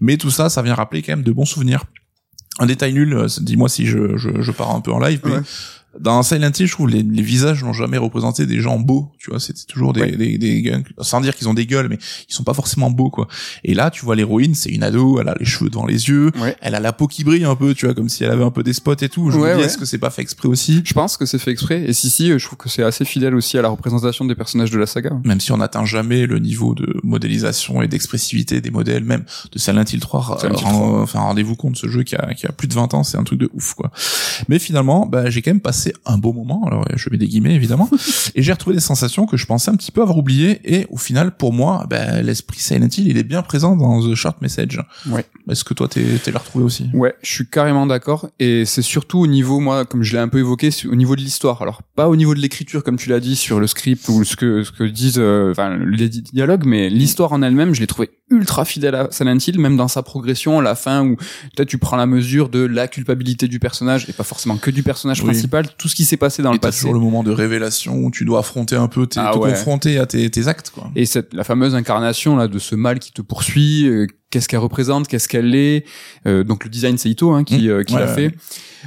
[0.00, 1.84] Mais tout ça, ça vient rappeler quand même de bons souvenirs.
[2.58, 5.36] Un détail nul, euh, dis-moi si je, je, pars un peu en live, mais.
[6.00, 9.30] Dans Silent Hill, je trouve les, les visages n'ont jamais représenté des gens beaux, tu
[9.30, 10.12] vois, c'était toujours des, Ouais.
[10.16, 11.98] des, des gars- sans dire qu'ils ont des gueules, mais
[12.28, 13.28] ils sont pas forcément beaux, quoi.
[13.64, 16.30] Et là, tu vois l'héroïne, c'est une ado, elle a les cheveux devant les yeux,
[16.40, 18.44] ouais elle a la peau qui brille un peu, tu vois, comme si elle avait
[18.44, 19.30] un peu des spots et tout.
[19.30, 20.82] Je Ouais, me dis, est-ce que c'est pas fait exprès aussi?
[20.84, 23.34] je pense que c'est fait exprès et si si je trouve que c'est assez fidèle
[23.34, 26.38] aussi à la représentation des personnages de la saga Même si on n'atteint jamais le
[26.38, 31.00] niveau de modélisation et d'expressivité des modèles, même de Silent Hill 3, Silent Hill rend-
[31.02, 33.24] enfin, rendez-vous compte, ce jeu qui a, qui a plus de 20 ans, c'est un
[33.24, 33.90] truc de ouf, quoi.
[34.48, 36.64] Mais finalement, bah, j'ai quand même passé passé un beau moment.
[36.66, 37.88] Alors je mets des guillemets évidemment,
[38.34, 40.60] et j'ai retrouvé des sensations que je pensais un petit peu avoir oubliées.
[40.64, 44.14] Et au final, pour moi, ben, l'esprit Silent Hill, il est bien présent dans The
[44.14, 44.80] Short Message.
[45.08, 45.24] Ouais.
[45.50, 46.88] Est-ce que toi, t'es t'es l'as retrouvé aussi?
[46.94, 48.28] Ouais, je suis carrément d'accord.
[48.38, 51.20] Et c'est surtout au niveau, moi, comme je l'ai un peu évoqué, au niveau de
[51.20, 51.62] l'histoire.
[51.62, 54.36] Alors pas au niveau de l'écriture, comme tu l'as dit, sur le script ou ce
[54.36, 58.10] que ce que disent, euh, enfin les dialogues, mais l'histoire en elle-même, je l'ai trouvé
[58.30, 61.16] ultra fidèle à Silent Hill, même dans sa progression, la fin où
[61.54, 64.82] peut-être tu prends la mesure de la culpabilité du personnage et pas forcément que du
[64.82, 65.26] personnage Oui.
[65.26, 66.80] principal, tout ce qui s'est passé dans Et le passé.
[66.80, 69.50] toujours le moment de révélation où tu dois affronter un peu, tes, Ah te ouais.
[69.50, 70.90] confronter à tes, tes actes, quoi.
[70.96, 74.60] Et cette la fameuse incarnation là de ce mal qui te poursuit, euh, qu'est-ce qu'elle
[74.60, 75.86] représente, qu'est-ce qu'elle est.
[76.26, 77.70] Euh, donc le design c'est Ito hein, qui Mmh.
[77.70, 78.34] euh, qui Ouais, l'a fait.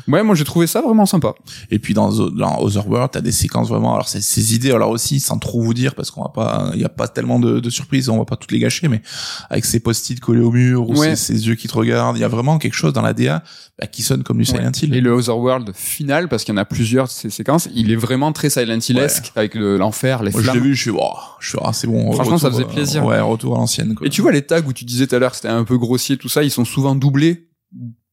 [0.07, 1.33] Ouais, moi j'ai trouvé ça vraiment sympa.
[1.71, 3.95] Et puis dans, dans Otherworld, t'as des séquences vraiment.
[3.95, 6.79] Alors ces, ces idées, alors aussi, sans trop vous dire, parce qu'on va pas, il
[6.81, 9.01] y a pas tellement de, de surprises, on va pas toutes les gâcher, mais
[9.49, 11.15] avec ces post-it collés au mur ou Ouais.
[11.15, 13.43] ces, ces yeux qui te regardent, il y a vraiment quelque chose dans la DA
[13.79, 14.93] bah, qui sonne comme du Silent Hill.
[14.93, 17.95] Et le Otherworld final, parce qu'il y en a plusieurs de ces séquences, il est
[17.95, 20.63] vraiment très Silent Hill-esque avec le- l'enfer, les Moi, je l'ai flammes.
[20.63, 22.11] vu, je suis, oh, je suis, ah, c'est bon.
[22.13, 23.03] Franchement, ça faisait plaisir.
[23.03, 23.95] euh, ouais, retour à l'ancienne.
[24.03, 26.17] Et tu vois les tags où tu disais tout à l'heure c'était un peu grossier,
[26.17, 27.47] tout ça, ils sont souvent doublés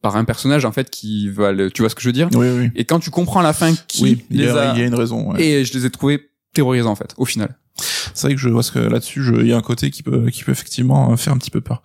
[0.03, 2.29] par un personnage en fait qui va le, tu vois ce que je veux dire?
[2.35, 2.71] Oui, oui.
[2.77, 4.83] Et quand tu comprends à la fin qui Oui, il y, a, a, il y
[4.83, 5.33] a une raison.
[5.33, 5.43] ouais.
[5.43, 6.21] et je les ai trouvés
[6.55, 7.57] terrorisants en fait, au final.
[8.15, 10.03] C'est vrai que je vois ce que là-dessus, je- il y a un côté qui
[10.03, 11.83] peut, qui peut effectivement faire un petit peu peur.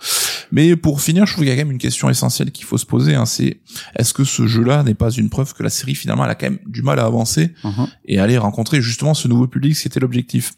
[0.51, 2.77] Mais pour finir, je trouve qu'il y a quand même une question essentielle qu'il faut
[2.77, 3.15] se poser.
[3.15, 3.61] Hein, c'est
[3.97, 6.49] est-ce que ce jeu-là n'est pas une preuve que la série finalement elle a quand
[6.49, 7.53] même du mal à avancer
[8.05, 10.53] et aller rencontrer justement ce nouveau public, ce qui était l'objectif.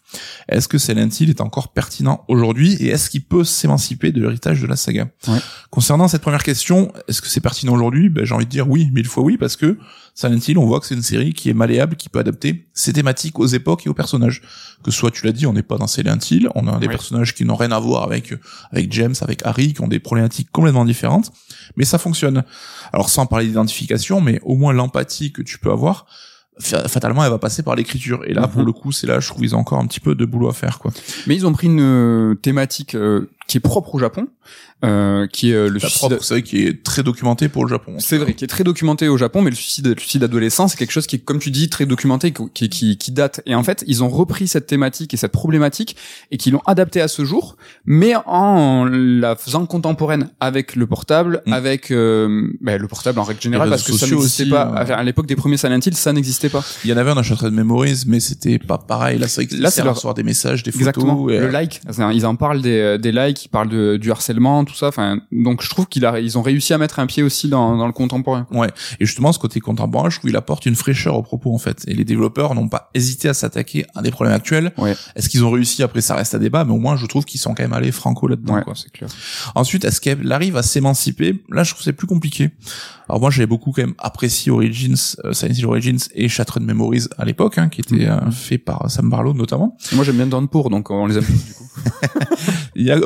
[0.49, 4.61] Est-ce que Silent Hill est encore pertinent aujourd'hui et est-ce qu'il peut s'émanciper de l'héritage
[4.61, 5.09] de la saga?
[5.27, 5.39] Ouais.
[5.69, 8.09] Concernant cette première question, est-ce que c'est pertinent aujourd'hui?
[8.09, 9.77] Ben, J'ai envie de dire oui, mille fois oui, parce que
[10.15, 12.93] Silent Hill, on voit que c'est une série qui est malléable, qui peut adapter ses
[12.93, 14.43] thématiques aux époques et aux personnages.
[14.83, 16.93] Que soit, tu l'as dit, on n'est pas dans Silent Hill, on a des Ouais.
[16.93, 18.33] personnages qui n'ont rien à voir avec
[18.71, 21.31] avec James, avec Harry, qui ont des problématiques complètement différentes,
[21.75, 22.43] mais ça fonctionne.
[22.91, 26.05] Alors sans parler d'identification, mais au moins l'empathie que tu peux avoir,
[26.59, 28.49] fa- fatalement elle va passer par l'écriture et là Mhm.
[28.51, 30.49] pour le coup c'est là je trouve qu'ils ont encore un petit peu de boulot
[30.49, 30.91] à faire quoi
[31.27, 34.27] Mais ils ont pris une euh, thématique euh, qui est propre au Japon,
[34.85, 35.97] euh, qui est euh, le suicide.
[35.99, 38.63] propre c'est vrai qui est très documenté pour le Japon C'est vrai, qui est très
[38.63, 41.39] documenté au Japon, mais le suicide, le suicide adolescent, c'est quelque chose qui est, comme
[41.39, 43.41] tu dis, très documenté, qui, qui, qui date.
[43.45, 45.95] Et en fait, ils ont repris cette thématique et cette problématique
[46.31, 51.41] et qui l'ont adapté à ce jour, mais en la faisant contemporaine avec le portable,
[51.45, 51.53] Mm.
[51.53, 54.63] avec euh, ben, le portable en règle générale, parce que ça n'existait pas.
[54.63, 56.63] À l'époque des premiers Silent Hill, ça n'existait pas.
[56.83, 59.47] il y en avait un dans Shattered Memories mais c'était pas pareil là c'est vrai
[59.47, 61.29] que Là, c'est leur- des messages des photos Exactement.
[61.29, 64.65] et, Le like, C'est-à-dire, ils en parlent des, des likes, ils parlent de, du harcèlement,
[64.65, 64.87] tout ça.
[64.87, 67.77] Enfin, donc je trouve qu'ils a, ils ont réussi à mettre un pied aussi dans,
[67.77, 68.47] dans le contemporain.
[68.51, 68.69] Ouais.
[68.99, 71.83] Et justement, ce côté contemporain, je trouve qu'il apporte une fraîcheur au propos, en fait.
[71.87, 74.71] Et les développeurs n'ont pas hésité à s'attaquer à des problèmes actuels.
[74.77, 74.95] Ouais.
[75.15, 75.83] Est-ce qu'ils ont réussi?
[75.83, 77.91] Après, ça reste à débat, mais au moins, je trouve qu'ils sont quand même allés
[77.91, 79.09] franco là-dedans, Ouais, c'est clair.
[79.55, 81.43] Ensuite, est-ce qu'elle arrive à s'émanciper?
[81.49, 82.51] Là, je trouve que c'est plus compliqué.
[83.09, 87.05] Alors moi, j'avais beaucoup quand même apprécié Origins, euh, Silent Hill Origins et Shattered Memories
[87.17, 89.75] à l'époque, hein, qui était euh, fait par Sam Barlow notamment.
[89.91, 91.69] Et Moi, j'aime bien Downpour, donc on les aime du coup.
[92.75, 92.97] Il y a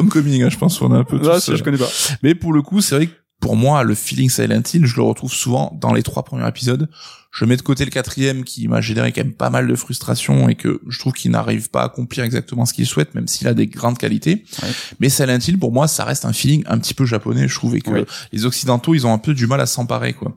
[0.43, 1.89] Hein, je pense, on a un peu tous, si, euh, je connais pas.
[2.23, 5.03] Mais pour le coup, c'est vrai que pour moi, le feeling Silent Hill, je le
[5.03, 6.89] retrouve souvent dans les trois premiers épisodes.
[7.31, 10.49] Je mets de côté le quatrième qui m'a généré quand même pas mal de frustration
[10.49, 13.47] et que je trouve qu'il n'arrive pas à accomplir exactement ce qu'il souhaite, même s'il
[13.47, 14.43] a des grandes qualités.
[14.63, 14.69] Ouais.
[14.99, 17.75] Mais Silent Hill, pour moi, ça reste un feeling un petit peu japonais, je trouve,
[17.75, 20.35] et que les occidentaux, ils ont un peu du mal à s'emparer, quoi.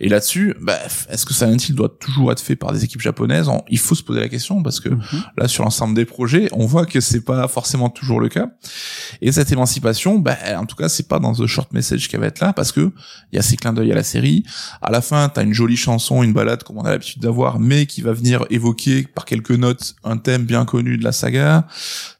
[0.00, 0.78] Et là-dessus, bah,
[1.08, 3.48] est-ce que Silent Hill doit toujours être fait par des équipes japonaises?
[3.48, 5.00] On- Il faut se poser la question parce que Mhm.
[5.38, 8.48] là, sur l'ensemble des projets, on voit que c'est pas forcément toujours le cas.
[9.22, 12.26] Et cette émancipation, bah, en tout cas, c'est pas dans The Short Message qu'elle va
[12.26, 12.92] être là, parce que
[13.32, 14.44] il y a ces clins d'œil à la série.
[14.82, 17.86] À la fin, t'as une jolie chanson, une balade comme on a l'habitude d'avoir, mais
[17.86, 21.66] qui va venir évoquer par quelques notes un thème bien connu de la saga.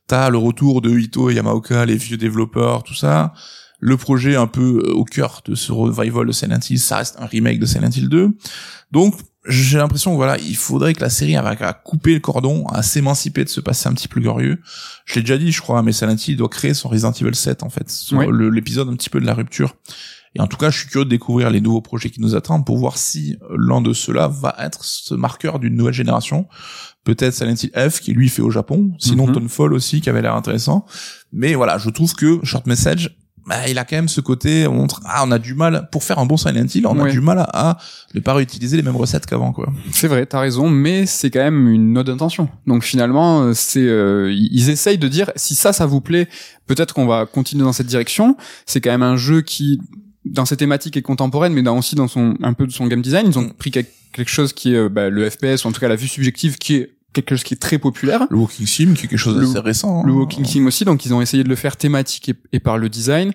[0.07, 3.33] T'as le retour de Ito et Yamaoka, les vieux développeurs, tout ça.
[3.81, 7.17] Le projet un peu euh, au cœur de ce revival de Silent Hill, ça reste
[7.19, 8.31] un remake de Silent Hill 2.
[8.93, 9.15] Donc,
[9.49, 13.43] j'ai l'impression voilà, il faudrait que la série arrive à couper le cordon, à s'émanciper
[13.43, 14.61] de ce passé un petit peu glorieux.
[15.05, 17.65] Je l'ai déjà dit, je crois, mais Silent Hill doit créer son Resident Evil 7
[17.65, 17.91] en fait,
[18.31, 19.75] le- l'épisode un petit peu de la rupture.
[20.35, 22.65] Et en tout cas, je suis curieux de découvrir les nouveaux projets qui nous attendent
[22.65, 26.47] pour voir si euh, l'un de ceux-là va être ce marqueur d'une nouvelle génération.
[27.05, 29.35] Peut-être Silent Hill F qui lui fait au Japon, sinon Mhm.
[29.35, 30.87] Townfall aussi qui avait l'air intéressant.
[31.33, 34.75] Mais voilà, je trouve que Short Message, bah, il a quand même ce côté, on
[34.75, 37.21] montre, ah, on a du mal, pour faire un bon Silent Hill, on a du
[37.21, 37.79] mal à, à
[38.15, 39.67] ne pas réutiliser les mêmes recettes qu'avant, quoi.
[39.91, 42.49] C'est vrai, t'as raison, mais c'est quand même une note d'intention.
[42.69, 46.29] Donc finalement, euh, c'est euh, ils essayent de dire si ça, ça vous plaît,
[46.69, 48.37] peut-être qu'on va continuer dans cette direction.
[48.65, 49.81] C'est quand même un jeu qui,
[50.25, 53.03] dans ses thématiques, est contemporaine, mais dans, aussi dans son un peu de son game
[53.03, 55.73] design, ils ont pris quel- quelque chose qui est euh, bah, le FPS ou en
[55.73, 58.27] tout cas la vue subjective, qui est quelque chose qui est très populaire.
[58.31, 60.03] Le Walking Sim, qui est quelque chose Le- d'assez récent.
[60.05, 60.17] Le hein.
[60.17, 62.89] Walking Sim aussi, donc ils ont essayé de le faire thématique et, et par le
[62.89, 63.33] design.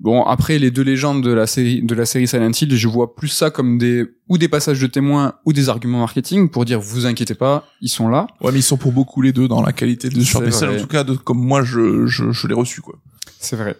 [0.00, 3.14] Bon, après les deux légendes de la série de la série Silent Hill, je vois
[3.14, 6.80] plus ça comme des ou des passages de témoins ou des arguments marketing pour dire
[6.80, 8.26] vous inquiétez pas, ils sont là.
[8.40, 10.66] Ouais, mais ils sont pour beaucoup les deux dans la qualité de vrai.
[10.76, 12.94] En tout cas, de, comme moi, je, je, je l'ai reçu, quoi.
[13.42, 13.76] C'est vrai.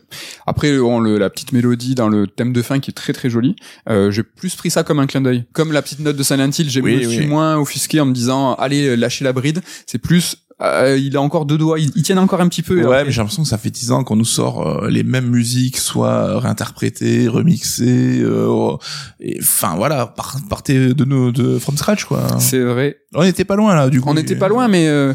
[0.46, 3.28] Après, on, le, la petite mélodie dans le thème de fin qui est très très
[3.28, 3.56] jolie.
[3.88, 6.50] Euh, j'ai plus pris ça comme un clin d'œil, comme la petite note de Silent
[6.50, 6.70] Hill.
[6.70, 7.14] J'ai Oui, me oui.
[7.14, 9.60] suis moins offusqué en me disant allez lâchez la bride.
[9.86, 12.80] C'est plus euh, il a encore deux doigts, ils, ils tiennent encore un petit peu.
[12.80, 15.02] et Ouais, mais j'ai l'impression que ça fait 10 ans qu'on nous sort euh, les
[15.02, 18.76] mêmes musiques, soit réinterprétées, remixées, euh,
[19.20, 22.26] et enfin voilà, par- partez de nos de from scratch quoi.
[22.38, 22.98] c'est vrai.
[23.14, 24.08] On n'était pas loin là, du coup.
[24.10, 25.14] On n'était pas loin, mais euh,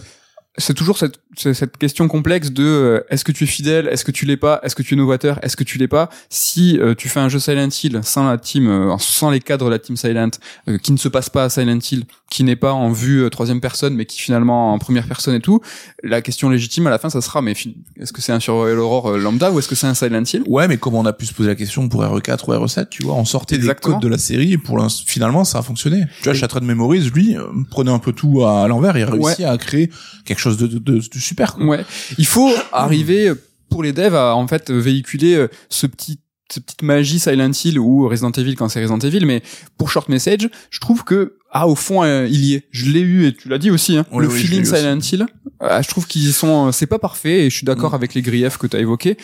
[0.58, 4.12] c'est toujours cette, cette question complexe de euh, est-ce que tu es fidèle, est-ce que
[4.12, 6.10] tu l'es pas, est-ce que tu es novateur, est-ce que tu l'es pas?
[6.30, 9.66] Si euh, tu fais un jeu Silent Hill sans la team, euh, sans les cadres
[9.66, 10.32] de la team Silent,
[10.70, 13.30] euh, qui ne se passe pas à Silent Hill, qui n'est pas en vue euh,
[13.30, 15.62] troisième personne, mais qui finalement en première personne et tout,
[16.04, 17.54] la question légitime à la fin, ça sera mais
[17.98, 20.44] est-ce que c'est un survival horror euh, lambda ou est-ce que c'est un Silent Hill?
[20.48, 23.04] Ouais, mais comme on a pu se poser la question pour RE4 ou RE7, tu
[23.04, 23.96] vois, on sortait Exactement.
[23.96, 26.06] des codes de la série et pour finalement ça a fonctionné.
[26.18, 27.38] Tu vois, Shattered Memories, lui,
[27.70, 29.90] prenait un peu tout à, l'envers et a réussi à créer
[30.26, 31.58] quelque chose de, de, super.
[31.60, 31.86] Ouais.
[32.18, 33.36] Il faut arriver euh,
[33.70, 36.20] pour les devs à en fait véhiculer euh, ce petit
[36.52, 39.42] cette petite magie Silent Hill ou Resident Evil quand c'est Resident Evil, mais
[39.80, 42.66] pour Short Message, je trouve que ah au fond euh, il y est.
[42.72, 43.96] Je l'ai eu et tu l'as dit aussi.
[43.98, 45.26] Hein, Oui, le oui, feeling Silent Hill,
[45.64, 47.96] euh, je trouve qu'ils sont, euh, c'est pas parfait et je suis d'accord Mm.
[47.96, 49.16] avec les griefs que tu as évoqués,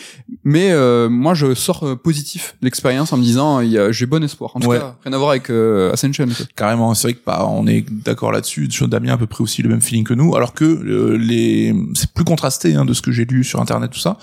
[0.42, 3.60] mais euh, moi je sors positif de l'expérience en me disant
[3.92, 4.52] j'ai bon espoir.
[4.54, 4.78] En tout Ouais.
[4.78, 5.50] cas, rien à voir avec
[5.92, 6.24] Ascension.
[6.26, 6.46] quoi.
[6.56, 8.68] Carrément, c'est vrai que bah, on est d'accord là-dessus.
[8.88, 11.74] Damien a à peu près aussi le même feeling que nous, alors que euh, les
[11.94, 14.16] c'est plus contrasté hein, de ce que j'ai lu sur internet tout ça.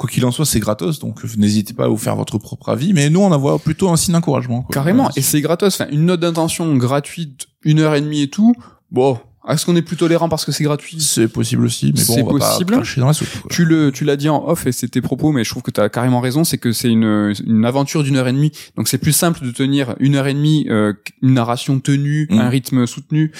[0.00, 2.94] Quoi qu'il en soit, c'est gratos, donc n'hésitez pas à vous faire votre propre avis.
[2.94, 4.62] Mais nous, on en voit plutôt un signe d'encouragement.
[4.72, 5.04] Carrément.
[5.04, 5.74] Ouais, Et c'est gratos.
[5.78, 8.54] Enfin, une note d'intention gratuite, une heure et demie et tout.
[8.90, 11.02] Bon, est-ce qu'on est plus tolérant parce que c'est gratuit?
[11.02, 12.70] C'est possible aussi, mais bon, C'est on va possible.
[12.72, 13.28] pas cracher dans la soupe.
[13.42, 13.50] quoi.
[13.50, 15.70] Tu le, tu l'as dit en off et c'est tes propos, mais je trouve que
[15.70, 16.44] tu as carrément raison.
[16.44, 18.52] C'est que c'est une, une aventure d'une heure et demie.
[18.76, 22.38] Donc c'est plus simple de tenir une heure et demie, euh, une narration tenue, Mm.
[22.38, 23.32] un rythme soutenu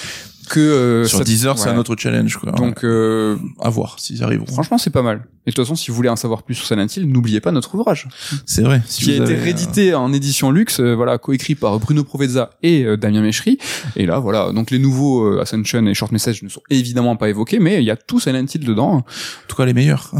[0.49, 2.35] que euh, Sur ça- 10 heures, c'est un autre challenge.
[2.37, 2.51] Quoi.
[2.51, 4.45] Donc euh, à voir s'ils arriveront.
[4.47, 5.23] franchement, c'est pas mal.
[5.45, 7.51] Et de toute façon, si vous voulez en savoir plus sur Silent Hill, n'oubliez pas
[7.51, 8.07] notre ouvrage
[8.45, 8.81] c'est vrai.
[8.85, 12.03] Si qui a été avez, euh, réédité en édition luxe, euh, voilà, coécrit par Bruno
[12.03, 13.57] Provezza et euh, Damien Méchery.
[13.95, 17.29] Et là, voilà, donc les nouveaux euh, Ascension et Short Message ne sont évidemment pas
[17.29, 18.91] évoqués, mais il y a tout Silent Hill dedans.
[18.91, 19.03] En
[19.47, 20.11] tout cas, les meilleurs.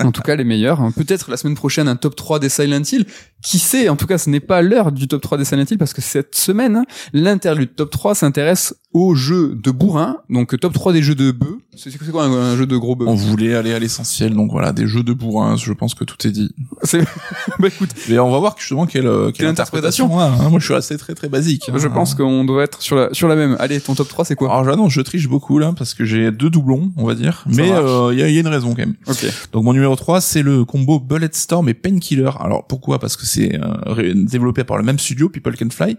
[0.00, 0.80] En tout cas, les meilleurs.
[0.96, 3.06] Peut-être la semaine prochaine un top 3 des Silent Hill.
[3.42, 5.78] Qui sait En tout cas, ce n'est pas l'heure du top 3 des Silent Hill
[5.78, 10.16] parce que cette semaine, hein, l'interlude top 3 s'intéresse aux jeux de bourrin.
[10.30, 11.58] Donc top 3 des jeux de bœufs.
[11.76, 14.72] C'est quoi un, un jeu de gros bœuf On voulait aller à l'essentiel, donc voilà,
[14.72, 15.56] des jeux de bourrin.
[15.56, 16.54] Je pense que tout est dit.
[16.84, 17.00] C'est-
[17.58, 20.18] Bah écoute, Mais on va voir justement quelle, euh, quelle, Quelle interprétation.
[20.20, 20.48] hein.
[20.48, 21.64] Moi, je suis assez très très basique.
[21.74, 21.90] je hein.
[21.90, 23.56] pense qu'on doit être sur la, sur la même.
[23.58, 24.50] Allez, ton top 3 c'est quoi?
[24.52, 27.44] Alors j'annonce, je triche beaucoup là parce que j'ai deux doublons, on va dire.
[27.50, 27.82] Ça Mais marche.
[27.84, 28.94] euh, il y, a, il y a une raison quand même.
[29.08, 29.26] Ok.
[29.52, 32.30] Donc mon numéro 3, c'est le combo Bulletstorm et Painkiller.
[32.40, 32.98] Alors pourquoi?
[33.00, 35.96] Parce que c'est euh, développé par le même studio, People Can Fly.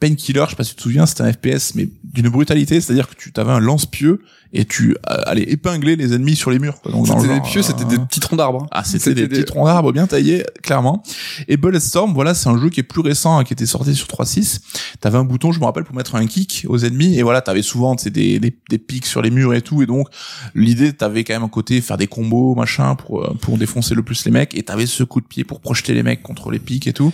[0.00, 3.08] Painkiller, je sais pas si tu te souviens, c'était un FPS mais d'une brutalité, c'est-à-dire
[3.08, 4.20] que tu avais un lance-pieu
[4.52, 6.80] et tu euh, allais épingler les ennemis sur les murs.
[6.80, 6.92] Quoi.
[6.92, 8.66] Donc, C'était des pieux, euh, c'était des petits troncs d'arbres.
[8.70, 11.02] Ah, c'était des, petits troncs d'arbres bien taillés, clairement.
[11.48, 14.06] Et Bulletstorm, voilà, c'est un jeu qui est plus récent, hein, qui était sorti sur
[14.06, 14.60] 3.6.
[15.00, 17.18] T'avais un bouton, je me rappelle, pour mettre un kick aux ennemis.
[17.18, 19.82] Et voilà, t'avais souvent, des, des, des pics sur les murs et tout.
[19.82, 20.08] Et donc,
[20.54, 24.02] l'idée, t'avais quand même un côté faire des combos, machin, pour, euh, pour défoncer le
[24.02, 24.54] plus les mecs.
[24.54, 27.12] Et t'avais ce coup de pied pour projeter les mecs contre les pics et tout.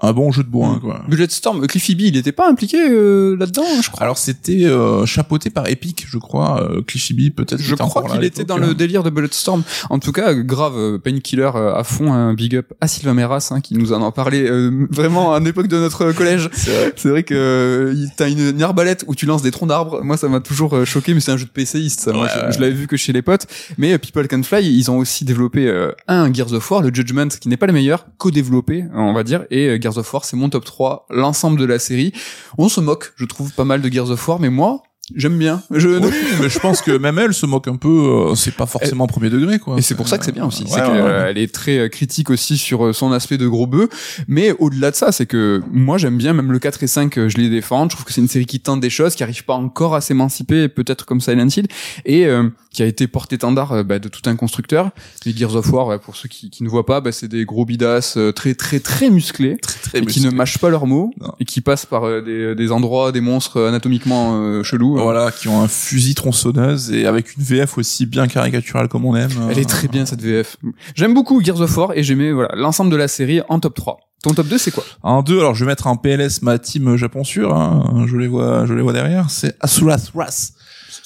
[0.00, 0.80] Un bon jeu de bourrin, Mm.
[0.80, 1.02] quoi.
[1.08, 4.02] Bulletstorm, Cliffy B, il était pas impliqué euh, là-dedans, je crois?
[4.04, 6.62] Alors c'était euh, chapeauté par Epic, je crois.
[6.62, 7.60] Euh, Clichy B, peut-être.
[7.60, 8.66] Je crois qu'il était dans hein.
[8.68, 9.62] le délire de Bulletstorm.
[9.90, 13.48] En tout cas, grave, euh, Painkiller euh, à fond, un big up à Sylvain Meras,
[13.50, 16.48] hein, qui nous en a parlé euh, vraiment à l'époque de notre collège.
[16.52, 16.92] C'est vrai.
[17.08, 20.02] Vrai que euh, t'as une, une arbalète où tu lances des troncs d'arbres.
[20.04, 22.00] Moi, ça m'a toujours choqué, mais c'est un jeu de PCiste.
[22.00, 22.12] Ça.
[22.12, 23.46] Moi, je, je l'avais vu que chez les potes.
[23.78, 27.28] Mais People Can Fly, ils ont aussi développé euh, un Gears of War, le Judgment,
[27.40, 29.44] qui n'est pas le meilleur, co-développé, on va dire.
[29.50, 32.12] Et Gears of War, c'est mon top 3, l'ensemble de la série.
[32.58, 34.82] On se moque, je trouve, pas mal de Gears of War, mais moi,
[35.16, 35.62] j'aime bien.
[35.70, 37.88] Je, Oui, mais je pense que même elle se moque un peu.
[37.88, 39.76] euh, c'est pas forcément premier degré, quoi.
[39.78, 40.64] Et c'est pour ça que c'est bien aussi.
[40.64, 43.46] Ouais, c'est ouais, euh, elle est très euh, critique aussi sur euh, son aspect de
[43.48, 43.88] gros bœuf.
[44.28, 47.28] Mais au-delà de ça, c'est que moi j'aime bien, même le 4 et 5, euh,
[47.28, 47.84] je les défends.
[47.84, 50.00] Je trouve que c'est une série qui tente des choses, qui arrive pas encore à
[50.00, 51.66] s'émanciper, peut-être comme Silent Hill,
[52.04, 54.90] et euh, qui a été porte-étendard euh, bah, de tout un constructeur.
[55.24, 57.64] Les Gears of War, pour ceux qui, qui ne voient pas, bah, c'est des gros
[57.64, 59.56] bidas euh, très très très musclés.
[59.60, 61.32] très et qui ne mâchent pas leurs mots Non.
[61.40, 64.97] et qui passent par euh, des, des endroits, des monstres anatomiquement euh, chelous.
[65.02, 69.16] Voilà, qui ont un fusil tronçonneuse et avec une VF aussi bien caricaturale comme on
[69.16, 69.30] aime.
[69.50, 70.56] Elle est très bien cette VF.
[70.94, 73.98] J'aime beaucoup Gears of War et j'aimais voilà l'ensemble de la série en top 3.
[74.22, 74.84] Ton top 2 c'est quoi?
[75.02, 77.54] En deux, alors je vais mettre en PLS ma team Japon sûr.
[77.54, 79.30] Hein, je les vois, je les vois derrière.
[79.30, 80.52] C'est Asuras Ras.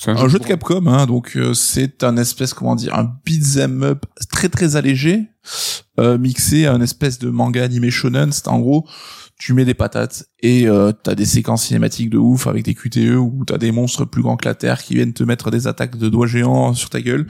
[0.04, 0.44] C'est un jeu de.
[0.44, 5.28] Capcom, hein, donc euh, c'est un espèce, comment dire, un beat'em up très très allégé,
[6.00, 8.32] euh, mixé à une espèce de manga animé shonen.
[8.32, 8.84] C'est en gros,
[9.42, 13.16] tu mets des patates et euh, t'as des séquences cinématiques de ouf avec des QTE
[13.16, 15.98] où t'as des monstres plus grands que la Terre qui viennent te mettre des attaques
[15.98, 17.26] de doigts géants sur ta gueule,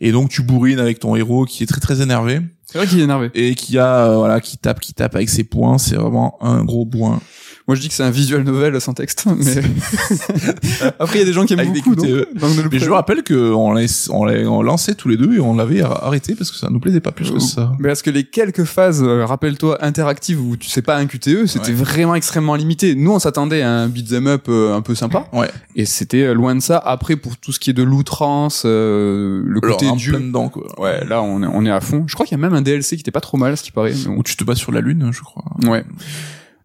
[0.00, 2.98] et donc tu bourrines avec ton héros qui est très très énervé C'est vrai qu'il
[2.98, 3.30] est énervé.
[3.34, 5.76] et qui a euh, voilà qui tape qui tape avec ses poings.
[5.76, 7.20] C'est vraiment un gros bourrin.
[7.70, 9.44] Moi, je dis que c'est un visual novel sans texte, mais
[10.98, 11.94] après, il y a des gens qui aiment Avec des beaucoup.
[11.94, 12.26] donc-
[12.72, 15.40] Mais je vous rappelle que on l'a on l'a on lançait tous les deux et
[15.40, 17.72] on l'avait ar- arrêté parce que ça nous plaisait pas plus que ça.
[17.78, 21.46] Mais parce que les quelques phases, euh, rappelle-toi, interactives où tu sais pas un QTE,
[21.46, 21.72] c'était Ouais.
[21.74, 22.96] vraiment extrêmement limité.
[22.96, 25.28] Nous, on s'attendait à un beat'em up euh, un peu sympa.
[25.32, 25.48] Ouais.
[25.76, 26.76] Et c'était euh, loin de ça.
[26.78, 30.16] Après, pour tout ce qui est de l'outrance, euh, le Alors, côté dur.
[30.16, 30.64] plein dedans quoi.
[30.80, 32.02] Ouais, là, on est, on est à fond.
[32.08, 33.70] Je crois qu'il y a même un DLC qui était pas trop mal, ce qui
[33.70, 33.94] paraît.
[34.08, 35.44] Où tu te bats sur la lune, je crois.
[35.64, 35.84] Ouais.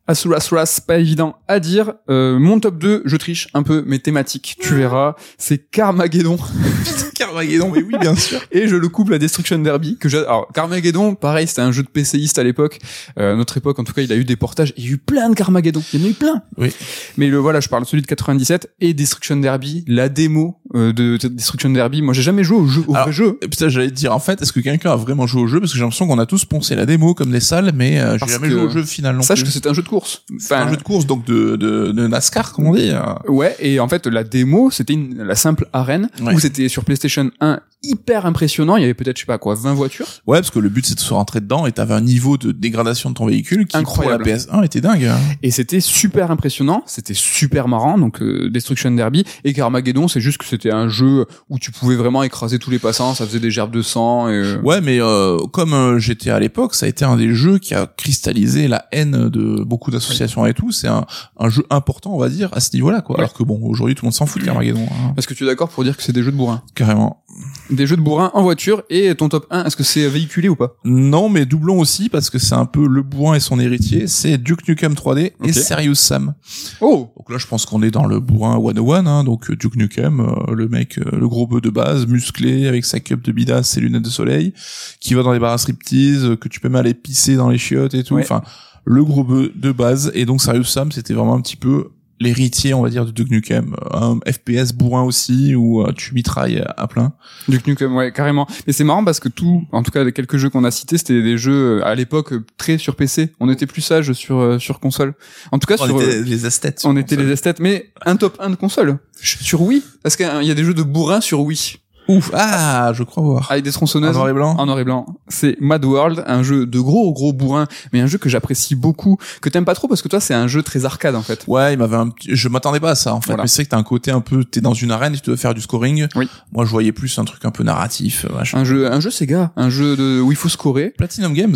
[0.08, 1.94] Asuras Ras, pas évident à dire.
[2.10, 6.38] Euh, mon top 2, je triche un peu, mais thématique, tu verras, c'est Carmageddon.
[7.16, 8.40] Carmageddon, mais oui, bien sûr.
[8.52, 11.88] Et je le couple à Destruction Derby, que alors, Carmageddon, pareil, c'était un jeu de
[11.88, 12.80] PCiste à l'époque.
[13.18, 14.74] Euh, notre époque, en tout cas, il a eu des portages.
[14.78, 15.82] Il y a eu plein de Carmageddon.
[15.94, 16.42] Il y en a eu plein.
[16.58, 16.72] Oui.
[17.18, 20.94] Mais le, voilà, je parle de celui de 97 et Destruction Derby, la démo euh,
[20.94, 22.02] de Destruction Derby.
[22.02, 23.38] Moi, j'ai jamais joué au jeu, au Alors, vrai jeu.
[23.42, 25.60] Et putain, j'allais te dire, en fait, est-ce que quelqu'un a vraiment joué au jeu?
[25.60, 28.18] Parce que j'ai l'impression qu'on a tous poncé la démo comme des salles, mais euh,
[28.20, 29.48] j'ai jamais joué au jeu final non Sache plus.
[29.48, 30.24] que c'est un jeu de course.
[30.38, 32.92] C'est un jeu de course, donc de, de, de NASCAR, comme on dit.
[33.28, 36.34] Ouais, et en fait, la démo, c'était une- la simple arène, Ouais.
[36.34, 38.78] où c'était sur PlayStation 1 hyper impressionnant.
[38.78, 40.08] Il y avait peut-être, je sais pas quoi, 20 voitures.
[40.26, 42.52] Ouais, parce que le but c'est de se rentrer dedans et t'avais un niveau de
[42.52, 44.24] dégradation de ton véhicule qui Incroyable.
[44.24, 45.06] pour la PS1 était dingue.
[45.06, 45.18] hein.
[45.44, 49.24] Et c'était super impressionnant, c'était super marrant, donc euh, Destruction Derby.
[49.44, 52.80] Et Carmageddon, c'est juste que c'était un jeu où tu pouvais vraiment écraser tous les
[52.80, 54.30] passants, ça faisait des gerbes de sang.
[54.30, 57.34] Et, euh, Ouais, mais euh, comme euh, j'étais à l'époque, ça a été un des
[57.34, 60.72] jeux qui a cristallisé la haine de beaucoup d'associations et tout.
[60.72, 61.06] C'est un,
[61.40, 63.16] un jeu important, on va dire, à ce niveau-là, quoi.
[63.16, 63.22] Ouais.
[63.22, 65.44] Alors que bon, aujourd'hui, tout le monde s'en fout de Carmageddon, hein, Est-ce que tu
[65.44, 67.24] es d'accord pour dire que c'est des jeux de bourrin carrément.
[67.70, 70.56] Des jeux de bourrin en voiture, et ton top 1, est-ce que c'est véhiculé ou
[70.56, 70.78] pas?
[70.86, 74.08] Non, mais doublons aussi parce que c'est un peu le bourrin et son héritier.
[74.08, 75.48] C'est Duke Nukem 3D Ok.
[75.50, 76.34] et Serious Sam.
[76.80, 79.76] Oh Donc là, je pense qu'on est dans le bourrin 101, hein, donc euh, Duke
[79.76, 83.64] Nukem, le mec, euh, le gros bœuf de base, musclé, avec sa cup de bidas,
[83.64, 84.54] ses lunettes de soleil,
[85.00, 87.58] qui va dans les bars à striptease, que tu peux même aller pisser dans les
[87.58, 88.16] chiottes et tout.
[88.16, 88.24] Ouais.
[88.24, 88.42] Enfin,
[88.86, 90.12] le gros bœuf de base.
[90.14, 91.90] Et donc Serious Sam, c'était vraiment un petit peu
[92.20, 93.76] l'héritier, on va dire, de Duke Nukem.
[93.92, 97.14] Un FPS bourrin aussi, où euh, tu mitrailles à plein.
[97.48, 98.48] Duke Nukem, ouais, carrément.
[98.68, 100.98] Mais c'est marrant parce que tout, en tout cas les quelques jeux qu'on a cités,
[100.98, 103.34] c'était des jeux euh, à l'époque euh, très sur PC.
[103.40, 105.14] On était plus sage sur euh, sur console.
[105.52, 106.82] En tout cas On sur était euh, les esthètes.
[106.86, 109.84] on était les esthètes, mais un top 1 de console sur Wii.
[110.04, 112.30] Parce qu'il y a des jeux de bourrin sur Wii Ouf.
[112.34, 113.52] Ah, je crois voir.
[113.52, 114.16] avec des En tronçonneuses.
[114.16, 114.56] noir et blanc.
[114.58, 115.06] En noir et blanc.
[115.28, 119.18] C'est Mad World, un jeu de gros gros bourrin, mais un jeu que j'apprécie beaucoup,
[119.42, 121.44] que t'aimes pas trop parce que toi c'est un jeu très arcade en fait.
[121.48, 122.36] Ouais, il m'avait un petit...
[122.36, 123.44] je m'attendais pas à ça en fait, Voilà.
[123.44, 125.38] mais c'est que t'as un côté un peu t'es dans une arène et tu dois
[125.38, 126.08] faire du scoring.
[126.16, 126.28] Oui.
[126.52, 128.60] Moi, je voyais plus un truc un peu narratif, euh, machin.
[128.60, 130.94] Un jeu, un jeu Sega, un jeu de où il faut scorer.
[130.98, 131.56] Platinum Games.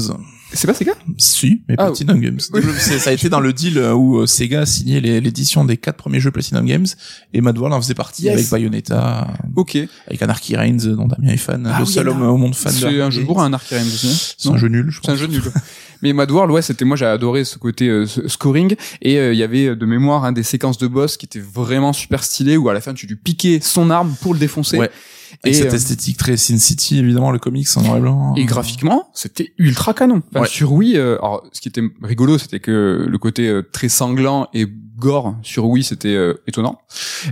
[0.52, 2.40] C'est pas Sega Si, mais Ah, Platinum Games.
[2.54, 2.62] oui.
[2.80, 5.98] Ça a été dans le deal euh, où euh, Sega a signé l'édition des quatre
[5.98, 6.88] premiers jeux Platinum Games
[7.34, 8.34] et Mad World en faisait partie Yes.
[8.34, 9.78] avec Bayonetta, Ok.
[10.08, 12.56] avec Anarchy Reigns euh, dont Damien est fan, Ah le oui, seul homme au monde
[12.56, 14.36] fan C'est un jeu bourrin, un Arcade aussi.
[14.38, 15.44] C'est un jeu nul, je C'est un jeu nul.
[16.02, 19.38] Mais Mad World, ouais, c'était moi j'ai adoré ce côté euh, scoring et euh, il
[19.40, 22.70] y avait de mémoire hein, des séquences de boss qui étaient vraiment super stylées où
[22.70, 24.78] à la fin tu lui piquais son arme pour le défoncer.
[24.78, 24.90] Ouais.
[25.46, 28.36] Et, cette euh, esthétique très Sin City, évidemment, le comics en noir et blanc.
[28.36, 30.22] Et graphiquement, c'était ultra canon.
[30.32, 30.48] Enfin, Ouais.
[30.48, 34.48] Sur Wii, euh, alors ce qui était rigolo, c'était que le côté euh, très sanglant
[34.54, 34.68] et
[35.00, 36.80] gore sur Wii, c'était euh, étonnant,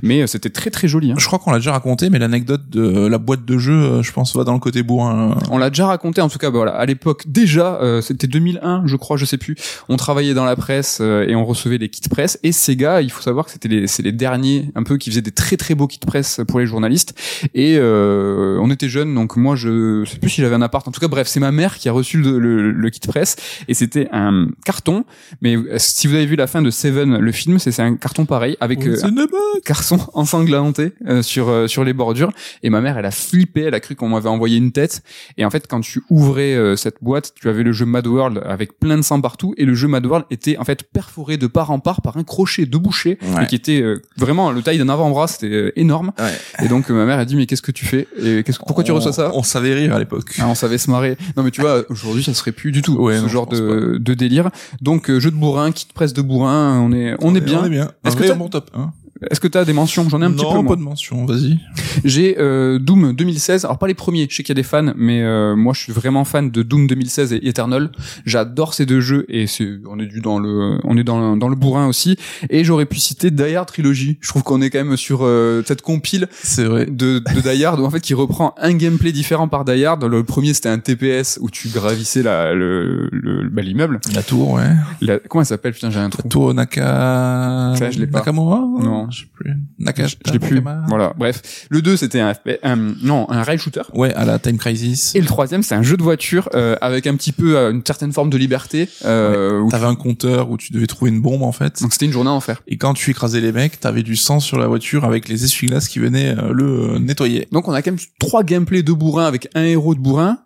[0.02, 1.12] mais euh, c'était très très joli.
[1.12, 1.16] Hein.
[1.18, 4.12] Je crois qu'on l'a déjà raconté, mais l'anecdote de la boîte de jeu, euh, je
[4.12, 5.32] pense, va dans le côté bourrin.
[5.32, 5.36] euh.
[5.52, 8.84] On l'a déjà raconté, en tout cas, bah, voilà, à l'époque déjà, euh, c'était 2001,
[8.86, 9.56] je crois, je sais plus.
[9.90, 12.40] On travaillait dans la presse euh, et on recevait des kits presse.
[12.44, 15.22] Et Sega, il faut savoir que c'était les, c'est les derniers, un peu, qui faisaient
[15.22, 17.14] des très très beaux kits presse pour les journalistes.
[17.54, 20.88] Et euh, on était jeunes, donc moi, je sais plus si j'avais un appart.
[20.88, 23.36] En tout cas, bref, c'est ma mère qui a reçu le, le, le kit presse
[23.68, 25.06] et c'était un carton.
[25.42, 27.96] Mais euh, si vous avez vu la fin de Seven, le film, c'est c'est un
[27.96, 29.28] carton pareil avec euh, bonne.
[29.66, 32.32] garçon ensanglanté euh, sur euh, sur les bordures
[32.64, 35.02] et ma mère elle a flippé elle a cru qu'on m'avait envoyé une tête
[35.38, 38.42] et en fait quand tu ouvrais euh, cette boîte tu avais le jeu Mad World
[38.46, 41.48] avec plein de sang partout et le jeu Mad World était en fait perforé de
[41.48, 43.44] part en part par un crochet de boucher Ouais.
[43.44, 46.66] et qui était euh, vraiment le taille d'un avant-bras c'était euh, énorme Ouais.
[46.66, 48.08] et donc euh, ma mère a dit mais qu'est-ce que tu fais?
[48.22, 49.32] Et qu'est-ce que pourquoi tu reçois ça?
[49.34, 50.36] On savait rire à l'époque.
[50.40, 51.18] ah, on savait se marrer.
[51.36, 53.98] Non mais tu vois, aujourd'hui ça serait plus du tout Ouais, ce non, genre de,
[54.00, 54.50] de délire.
[54.82, 57.62] Donc euh, jeu de bourrin, kit presse de bourrin, on est on est bien.
[57.62, 57.92] On est bien.
[58.06, 58.94] Est-ce que bon top 1.
[59.30, 60.54] Est-ce que t'as des mentions J'en ai un petit peu.
[60.54, 61.60] Non, pas de mention, vas-y.
[62.04, 63.66] J'ai euh, Doom 2016.
[63.66, 64.28] Alors pas les premiers.
[64.30, 66.62] Je sais qu'il y a des fans, mais euh, moi je suis vraiment fan de
[66.64, 67.92] Doom 2016 et Eternal.
[68.26, 71.40] J'adore ces deux jeux et c'est on est du dans le on est dans le,
[71.40, 72.18] dans le bourrin aussi.
[72.50, 74.18] Et j'aurais pu citer Die Hard Trilogy.
[74.22, 76.86] Je trouve qu'on est quand même sur euh, cette compile C'est vrai.
[76.86, 80.04] de, de Die Hard, en fait, qui reprend un gameplay différent par Die Hard.
[80.04, 84.00] Le premier, c'était un TPS où tu gravissais la, le, le, bah, l'immeuble.
[84.14, 84.70] La tour, ouais.
[85.02, 85.74] La- comment elle s'appelle?
[85.74, 86.28] Putain, j'ai un trou.
[86.28, 87.74] Tour Naka...
[87.78, 88.20] Ça, je l'ai pas.
[88.20, 89.07] Nakamura Non.
[89.12, 89.54] Je sais plus.
[89.80, 90.08] Naka...
[90.08, 90.62] Je, l'ai plus.
[90.88, 91.14] Voilà.
[91.18, 91.68] Bref.
[91.70, 93.82] Le 2, c'était un, FP un, non, un rail shooter.
[93.94, 95.16] Ouais, à la Time Crisis.
[95.16, 97.86] Et le troisième, c'est un jeu de voiture, euh, avec un petit peu euh, une
[97.86, 101.52] certaine forme de liberté, euh, T'avais un compteur où tu devais trouver une bombe, en
[101.52, 101.82] fait.
[101.82, 102.62] donc c'était une journée à en faire.
[102.68, 105.88] Et quand tu écrasais les mecs, t'avais du sang sur la voiture avec les essuie-glaces
[105.88, 107.48] qui venaient euh, le euh, nettoyer.
[107.52, 110.40] Donc on a quand même trois gameplays de bourrin avec un héros de bourrin.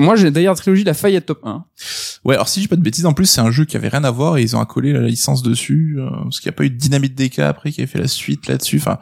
[0.00, 1.64] Moi, j'ai d'ailleurs trilogie, la faille à top 1.
[2.24, 4.04] Ouais, alors si j'ai pas de bêtises, en plus c'est un jeu qui avait rien
[4.04, 6.64] à voir et ils ont accolé la licence dessus euh, parce qu'il n'y a pas
[6.64, 8.76] eu de Dynamite DK après qui avait fait la suite là-dessus.
[8.78, 8.98] Enfin,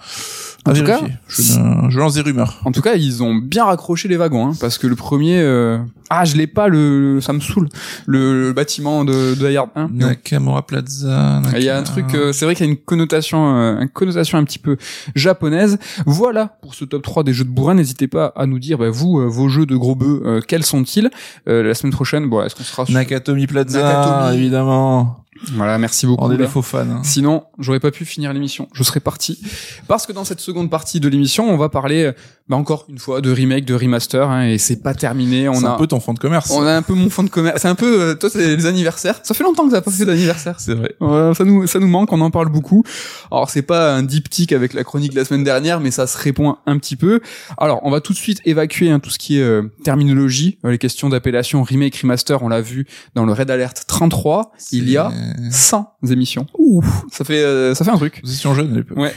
[0.65, 1.17] En tout vérifier.
[1.27, 2.61] je, ne- je lance des rumeurs.
[2.65, 5.79] En tout cas, ils ont bien raccroché les wagons, hein, parce que le premier, euh,
[6.11, 7.69] ah, je l'ai pas, le, ça me saoule,
[8.07, 9.89] le, le bâtiment de, de Hard 1.
[9.93, 11.43] Nakamura Plaza.
[11.57, 13.89] Il y a un truc, euh, c'est vrai qu'il y a une connotation, euh, une
[13.89, 14.77] connotation un petit peu
[15.17, 15.79] japonaise.
[16.07, 17.75] Voilà pour ce top 3 des jeux de bourrin.
[17.75, 20.65] N'hésitez pas à nous dire, bah, vous, euh, vos jeux de gros bœufs, euh, quels
[20.65, 20.88] sont-ils?
[21.49, 22.95] Euh, La semaine prochaine, bon, est-ce qu'on sera sur...
[22.95, 24.37] Nakatomi Plaza, Nakatomi.
[24.39, 25.25] évidemment.
[25.55, 26.25] Voilà, merci beaucoup.
[26.25, 26.79] On est des faux fans.
[26.81, 27.01] hein.
[27.03, 28.69] Sinon, j'aurais pas pu finir l'émission.
[28.73, 29.39] Je serais parti.
[29.87, 32.13] Parce que dans cette seconde partie de l'émission, on va parler,
[32.49, 35.49] bah, encore une fois, de remake, de remaster, hein, et c'est pas terminé.
[35.49, 36.51] On a, un peu ton fond de commerce.
[36.51, 37.63] on a un peu mon fond de commerce.
[37.63, 39.21] C'est un peu, euh, toi, c'est les anniversaires.
[39.23, 40.59] Ça fait longtemps que ça a pas fait d'anniversaire.
[40.59, 40.95] C'est vrai.
[41.01, 42.83] Ouais, ça nous, ça nous manque, on en parle beaucoup.
[43.31, 46.19] Alors, c'est pas un diptyque avec la chronique de la semaine dernière, mais ça se
[46.19, 47.21] répond un petit peu.
[47.59, 50.71] Alors, on va tout de suite évacuer hein, tout ce qui est euh, terminologie, euh,
[50.71, 54.53] les questions d'appellation remake, remaster, on l'a vu dans le Red Alert 33.
[54.73, 55.11] Il y a
[55.51, 56.47] 100 émissions.
[56.59, 58.21] Ouh, ça fait, euh, ça fait un truc.
[58.25, 58.99] Vous étiez jeune à l'époque.
[58.99, 59.15] Ouais.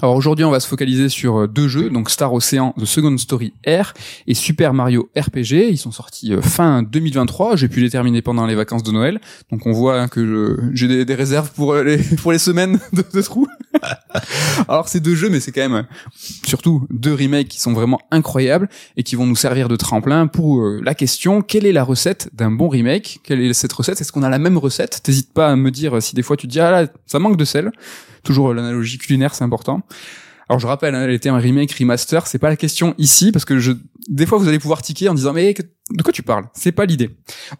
[0.00, 3.18] Alors aujourd'hui, on va se focaliser sur euh, deux jeux, donc Star Ocean The Second
[3.18, 3.94] Story R
[4.28, 5.70] et Super Mario RPG.
[5.70, 7.56] Ils sont sortis euh, fin 2023.
[7.56, 11.04] J'ai pu les terminer pendant les vacances de Noël, donc on voit que je- j'ai
[11.04, 13.48] des, réserves pour euh, les pour les semaines de, de trous.
[14.68, 15.82] Alors c'est deux jeux, mais c'est quand même euh,
[16.46, 20.60] surtout deux remakes qui sont vraiment incroyables et qui vont nous servir de tremplin pour
[20.60, 23.18] euh, la question quelle est la recette d'un bon remake?
[23.24, 24.00] Quelle est cette recette?
[24.00, 25.00] Est-ce qu'on a la même recette?
[25.02, 27.18] T'hésites pas à me dire euh, si des fois tu te dis ah là ça
[27.18, 27.72] manque de sel.
[28.22, 29.82] Toujours l'analogie culinaire, c'est important.
[30.48, 33.58] Alors je rappelle, hein, les termes remake, remaster, c'est pas la question ici parce que
[33.58, 33.72] je,
[34.08, 36.46] des fois vous allez pouvoir tiquer en disant mais de quoi tu parles?
[36.54, 37.10] C'est pas l'idée.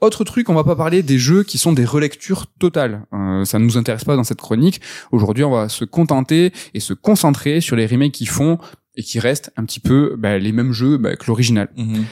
[0.00, 3.04] Autre truc, on va pas parler des jeux qui sont des relectures totales.
[3.12, 4.80] Euh, ça ne nous intéresse pas dans cette chronique.
[5.12, 8.58] Aujourd'hui, on va se contenter et se concentrer sur les remakes qui font
[8.98, 11.68] et qui restent un petit peu bah, les mêmes jeux bah, que l'original.
[11.76, 12.04] Mhm.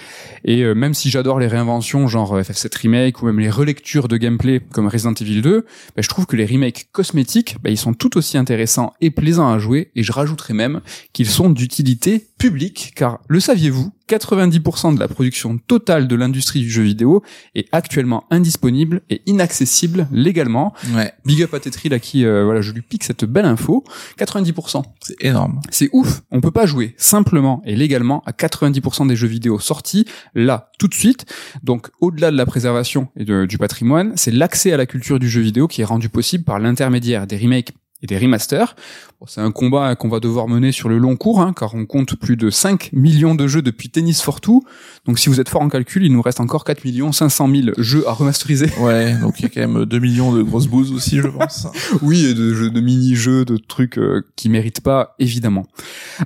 [0.44, 4.06] Et euh, même si j'adore les réinventions genre euh, FF7 Remake ou même les relectures
[4.06, 5.66] de gameplay comme Resident Evil 2, bah,
[5.98, 9.58] je trouve que les remakes cosmétiques, bah, ils sont tout aussi intéressants et plaisants à
[9.58, 10.80] jouer et je rajouterais même
[11.12, 16.70] qu'ils sont d'utilité publique car le saviez-vous 90% de la production totale de l'industrie du
[16.70, 17.22] jeu vidéo
[17.54, 20.72] est actuellement indisponible et inaccessible légalement.
[20.94, 23.84] Ouais, Big up à Tetri là qui euh, voilà, je lui pique cette belle info.
[24.18, 24.82] 90%.
[25.00, 25.60] c'est énorme.
[25.70, 26.22] C'est ouf.
[26.30, 30.88] On peut pas jouer simplement et légalement à 90% des jeux vidéo sortis là tout
[30.88, 31.26] de suite.
[31.62, 35.28] Donc au-delà de la préservation et de- du patrimoine, c'est l'accès à la culture du
[35.28, 37.72] jeu vidéo qui est rendu possible par l'intermédiaire des remakes
[38.06, 38.76] et des remasters.
[39.20, 41.86] Bon, c'est un combat qu'on va devoir mener sur le long cours, hein, car on
[41.86, 44.62] compte plus de 5 millions de jeux depuis Tennis for Two.
[45.06, 47.62] Donc si vous êtes fort en calcul, il nous reste encore 4 millions 500 000
[47.78, 48.66] jeux à remasteriser.
[48.80, 51.66] Ouais, donc il y a quand même 2 millions de grosses bouses aussi, je pense.
[52.02, 55.66] Oui, et de jeux de mini-jeux, de trucs euh, qui méritent pas, évidemment.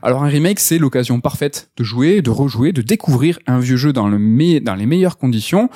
[0.03, 3.93] Alors un remake, c'est l'occasion parfaite de jouer, de rejouer, de découvrir un vieux jeu
[3.93, 5.71] dans, le me- dans les meilleures conditions.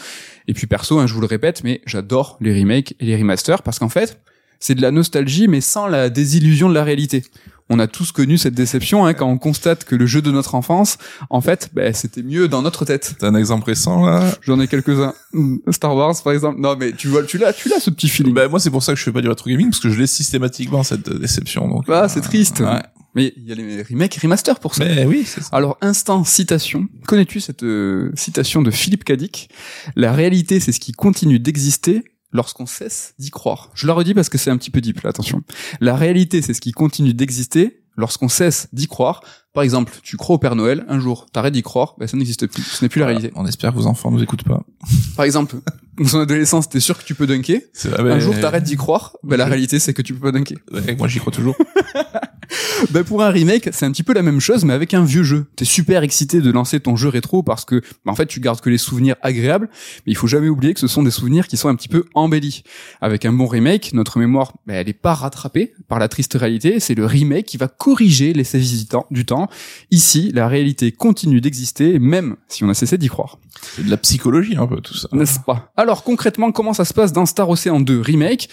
[0.49, 3.63] Et puis perso, hein, je vous le répète, mais j'adore les remakes et les remasters
[3.63, 4.21] parce qu'en fait,
[4.65, 7.23] c'est de la nostalgie, mais sans la désillusion de la réalité.
[7.69, 10.55] On a tous connu cette déception hein, quand on constate que le jeu de notre
[10.55, 10.97] enfance,
[11.29, 13.17] en fait, ben, c'était mieux dans notre tête.
[13.19, 15.13] T'as un exemple récent, là J'en ai quelques-uns.
[15.71, 16.63] Star Wars, par exemple.
[16.63, 18.33] Non, mais tu vois, tu l'as, tu l'as ce petit feeling.
[18.33, 19.99] Bah, moi, c'est pour ça que je fais pas du retro gaming, parce que je
[19.99, 21.85] l'ai systématiquement, cette déception, donc.
[21.89, 22.61] Ah, c'est triste.
[22.61, 22.81] Ouais.
[23.15, 24.87] Mais il y a les remakes et remasters pour ça.
[24.87, 25.51] Mais oui, c'est ça.
[25.53, 26.89] Alors, instant citation.
[27.07, 29.51] Connais-tu cette euh, citation de Philippe Cadic
[29.95, 32.03] La réalité, c'est ce qui continue d'exister
[32.35, 33.71] lorsqu'on cesse d'y croire.
[33.75, 35.41] Je la redis parce que c'est un petit peu deep, là, attention.
[35.81, 39.23] La réalité, c'est ce qui continue d'exister lorsqu'on cesse d'y croire.
[39.53, 42.49] Par exemple, tu crois au Père Noël, un jour, t'arrêtes d'y croire, ben, ça n'existe
[42.49, 42.63] plus.
[42.65, 43.31] Ce n'est plus la réalité.
[43.37, 44.65] On espère que vos enfants nous écoutent pas.
[45.17, 45.55] Par exemple,
[45.97, 47.61] dans son adolescence, t'es sûr que tu peux dunker.
[47.73, 50.21] C'est vrai, Un mais- jour, t'arrêtes d'y croire, ben, la réalité, c'est que tu peux
[50.21, 50.59] pas dunker.
[50.73, 51.55] Ouais, moi, j'y crois toujours.
[52.91, 55.23] bah pour un remake, c'est un petit peu la même chose, mais avec un vieux
[55.23, 55.47] jeu.
[55.57, 58.61] T'es super excité de lancer ton jeu rétro parce que, bah, en fait, tu gardes
[58.61, 59.69] que les souvenirs agréables,
[60.07, 62.05] mais il faut jamais oublier que ce sont des souvenirs qui sont un petit peu
[62.15, 62.63] embellis.
[63.01, 66.81] Avec un bon remake, notre mémoire, bah, elle est pas rattrapée par la triste réalité.
[66.81, 69.49] C'est le remake qui va corriger l'essai visitant du temps.
[69.91, 73.39] Ici, la réalité continue d'exister, même si on a cessé d'y croire.
[73.77, 75.09] C'est de la psychologie un peu tout ça.
[75.13, 75.73] N'est-ce pas?
[75.77, 78.49] Alors concrètement, comment ça se passe dans Star Ocean 2 Remake?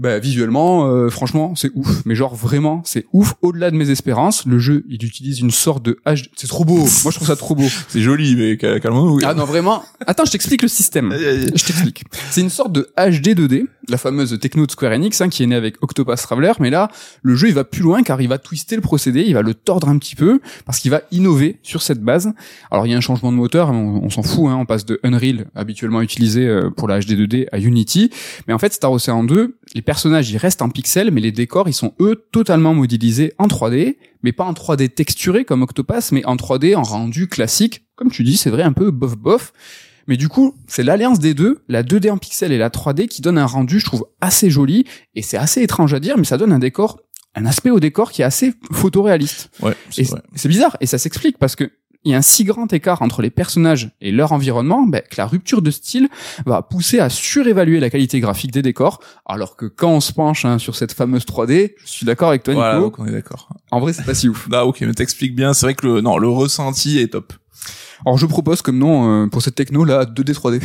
[0.00, 2.02] Bah visuellement euh, franchement c'est ouf.
[2.06, 3.34] Mais genre vraiment c'est ouf.
[3.42, 6.78] Au-delà de mes espérances le jeu il utilise une sorte de HD c'est trop beau.
[7.04, 7.66] Moi je trouve ça trop beau.
[7.88, 9.20] C'est joli, mais cal- calmons-nous.
[9.24, 9.82] ah non vraiment.
[10.06, 11.12] Attends je t'explique le système.
[11.14, 12.02] Je t'explique.
[12.30, 15.46] C'est une sorte de HD 2D la fameuse techno de Square Enix hein, qui est
[15.46, 16.52] née avec Octopath Traveler.
[16.60, 16.90] Mais là
[17.22, 19.52] le jeu il va plus loin car il va twister le procédé il va le
[19.52, 22.32] tordre un petit peu parce qu'il va innover sur cette base.
[22.70, 24.86] Alors il y a un changement de moteur on, on s'en fout hein, on passe
[24.86, 28.10] de Unreal habituellement utilisé euh, pour la HD 2D à Unity.
[28.48, 31.68] Mais en fait Star Ocean 2 les personnages ils restent en pixels mais les décors
[31.68, 36.24] ils sont eux totalement modélisés en 3D mais pas en 3D texturé comme Octopath mais
[36.24, 39.52] en 3D en rendu classique comme tu dis c'est vrai un peu bof bof
[40.10, 43.22] mais du coup, c'est l'alliance des deux, la 2D en pixels et la 3D qui
[43.22, 44.84] donne un rendu, je trouve, assez joli.
[45.14, 47.00] Et c'est assez étrange à dire, mais ça donne un décor,
[47.36, 49.50] un aspect au décor qui est assez photoréaliste.
[49.62, 51.70] Ouais, c'est bizarre, et ça s'explique parce que
[52.04, 55.16] il y a un si grand écart entre les personnages et leur environnement ben, que
[55.18, 56.08] la rupture de style
[56.46, 60.44] va pousser à surévaluer la qualité graphique des décors, alors que quand on se penche
[60.44, 63.12] hein, sur cette fameuse 3D, je suis d'accord avec toi Nico, Voilà, donc on est
[63.12, 63.48] d'accord.
[63.70, 64.48] en vrai c'est pas si ouf.
[64.52, 65.52] Ah ok, mais t'expliques bien.
[65.52, 67.32] C'est vrai que le non, le ressenti est top.
[68.06, 70.62] Alors je propose comme nom euh, pour cette techno là 2D 3D.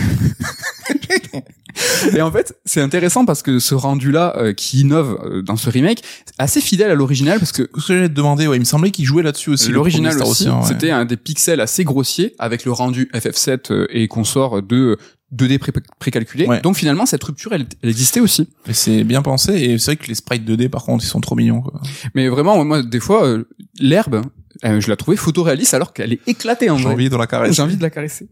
[2.15, 5.69] Et en fait, c'est intéressant parce que ce rendu-là euh, qui innove euh, dans ce
[5.69, 6.01] remake,
[6.37, 8.91] assez fidèle à l'original parce que Ce que j'allais te demander, ouais, il me semblait
[8.91, 9.71] qu'il jouait là-dessus aussi.
[9.71, 10.55] l'original aussi, ouais.
[10.67, 14.97] c'était un des pixels assez grossiers avec le rendu FF7 euh, et consort de
[15.35, 16.45] 2D pré- précalculé.
[16.45, 16.61] Ouais.
[16.61, 18.47] Donc finalement, cette rupture, elle, elle existait aussi.
[18.71, 21.35] C'est bien pensé et c'est vrai que les sprites 2D par contre, ils sont trop
[21.35, 21.81] mignons quoi.
[22.13, 23.43] Mais vraiment, moi, des fois, euh,
[23.79, 24.21] l'herbe,
[24.65, 27.53] euh, je la trouvais photoréaliste alors qu'elle est éclatée en J'ai envie de la caresser.
[27.53, 28.27] J'ai envie de la caresser.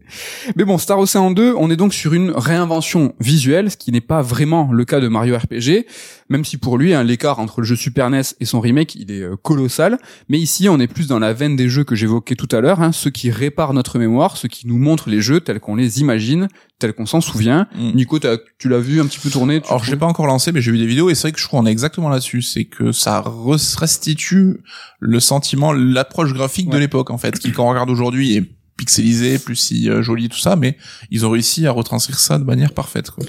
[0.56, 4.00] Mais bon, Star Ocean 2, on est donc sur une réinvention visuelle, ce qui n'est
[4.00, 5.86] pas vraiment le cas de Mario RPG,
[6.28, 9.10] même si pour lui, hein, l'écart entre le jeu Super NES et son remake, il
[9.10, 9.98] est euh, colossal.
[10.28, 12.80] Mais ici, on est plus dans la veine des jeux que j'évoquais tout à l'heure,
[12.80, 16.00] hein, ceux qui réparent notre mémoire, ceux qui nous montrent les jeux tels qu'on les
[16.00, 16.48] imagine,
[16.78, 17.66] tels qu'on s'en souvient.
[17.76, 17.90] Mm.
[17.94, 18.18] Nico,
[18.58, 20.60] tu l'as vu un petit peu tourner tu Alors je l'ai pas encore lancé, mais
[20.60, 22.42] j'ai vu des vidéos et c'est vrai que je crois qu'on est exactement là-dessus.
[22.42, 24.58] C'est que ça re- restitue
[25.00, 28.44] le sentiment, l'approche graphique de l'époque en fait, qui quand on regarde aujourd'hui est
[28.76, 30.76] pixelisé, plus si euh, joli tout ça, mais
[31.10, 33.10] ils ont réussi à retranscrire ça de manière parfaite.
[33.10, 33.24] Quoi.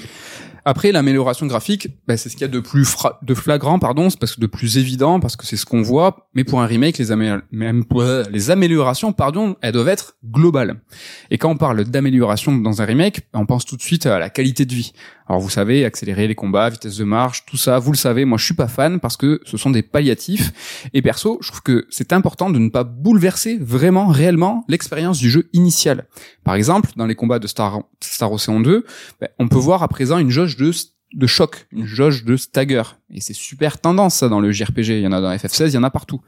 [0.67, 4.09] Après, l'amélioration graphique, bah, c'est ce qu'il y a de plus fra- de flagrant, pardon,
[4.09, 6.27] c'est parce que de plus évident, parce que c'est ce qu'on voit.
[6.33, 10.81] Mais pour un remake, les, ouais, les améliorations, pardon, elles doivent être globales.
[11.29, 14.29] Et quand on parle d'amélioration dans un remake, on pense tout de suite à la
[14.31, 14.91] qualité de vie.
[15.27, 18.25] Alors vous savez, accélérer les combats, vitesse de marche, tout ça, vous le savez.
[18.25, 20.89] Moi, je suis pas fan parce que ce sont des palliatifs.
[20.93, 25.29] Et perso, je trouve que c'est important de ne pas bouleverser vraiment, réellement l'expérience du
[25.29, 26.07] jeu initial.
[26.43, 28.85] Par exemple, dans les combats de Star, Star Ocean 2,
[29.19, 30.71] ben, on peut voir à présent une jauge de,
[31.15, 32.83] de choc, une jauge de stagger.
[33.09, 34.89] Et c'est super tendance, ça, dans le JRPG.
[34.89, 36.21] Il y en a dans FF16, il y en a partout.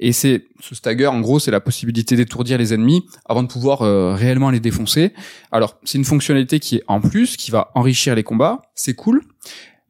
[0.00, 3.82] Et c'est, ce stagger, en gros, c'est la possibilité d'étourdir les ennemis avant de pouvoir
[3.82, 5.12] euh, réellement les défoncer.
[5.52, 8.62] Alors, c'est une fonctionnalité qui est en plus, qui va enrichir les combats.
[8.74, 9.22] C'est cool.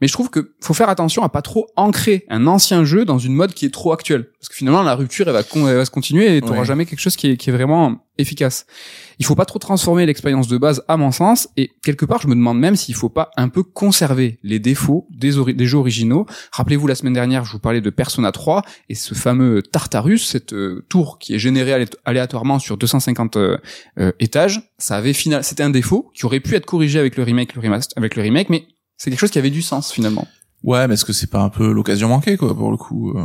[0.00, 3.18] Mais je trouve que faut faire attention à pas trop ancrer un ancien jeu dans
[3.18, 4.26] une mode qui est trop actuelle.
[4.38, 6.64] Parce que finalement, la rupture, elle va, con- elle va se continuer et t'auras Ouais.
[6.66, 8.66] jamais quelque chose qui est, qui est vraiment efficace.
[9.18, 12.28] Il faut pas trop transformer l'expérience de base, à mon sens, et quelque part, je
[12.28, 15.78] me demande même s'il faut pas un peu conserver les défauts des, ori- des jeux
[15.78, 16.26] originaux.
[16.52, 20.52] Rappelez-vous, la semaine dernière, je vous parlais de Persona 3, et ce fameux Tartarus, cette
[20.54, 23.58] euh, tour qui est générée alé- aléatoirement sur 250 euh,
[23.98, 27.22] euh, étages, ça avait final, c'était un défaut qui aurait pu être corrigé avec le
[27.22, 28.66] remake, le remaster, avec le remake, mais
[28.96, 30.26] c'est quelque chose qui avait du sens finalement.
[30.66, 33.22] Ouais, mais est-ce que c'est pas un peu l'occasion manquée quoi pour le coup euh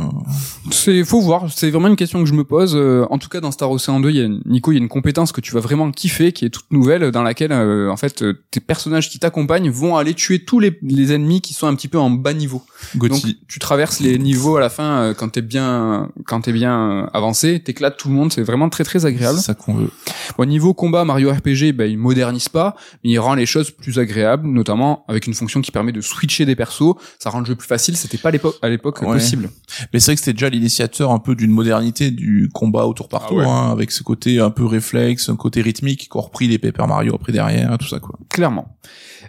[0.70, 2.76] C'est faut voir, c'est vraiment une question que je me pose.
[2.76, 4.80] Euh, en tout cas, dans Star Ocean 2, il y a Nico, il y a
[4.80, 7.96] une compétence que tu vas vraiment kiffer, qui est toute nouvelle, dans laquelle euh, en
[7.96, 11.66] fait euh, tes personnages qui t'accompagnent vont aller tuer tous les, les ennemis qui sont
[11.66, 12.62] un petit peu en bas niveau.
[12.94, 17.58] Donc tu traverses les niveaux à la fin quand t'es bien quand t'es bien avancé,
[17.58, 19.38] t'éclates tout le monde, c'est vraiment très très agréable.
[19.38, 19.90] C'est ça qu'on veut.
[20.38, 23.98] Au niveau combat, Mario RPG, ben, il modernise pas, mais il rend les choses plus
[23.98, 26.94] agréables, notamment avec une fonction qui permet de switcher des persos.
[27.18, 27.96] Ça le jeu plus facile.
[27.96, 29.08] C'était pas à l'époque, à l'époque Ouais.
[29.14, 29.50] possible.
[29.92, 33.08] Mais c'est vrai que c'était déjà l'initiateur un peu d'une modernité du combat au tour
[33.08, 33.44] par Ah tour, ouais.
[33.46, 36.86] hein, avec ce côté un peu réflexe, un côté rythmique qui ont repris les Paper
[36.86, 38.18] Mario après derrière, tout ça quoi.
[38.28, 38.76] clairement.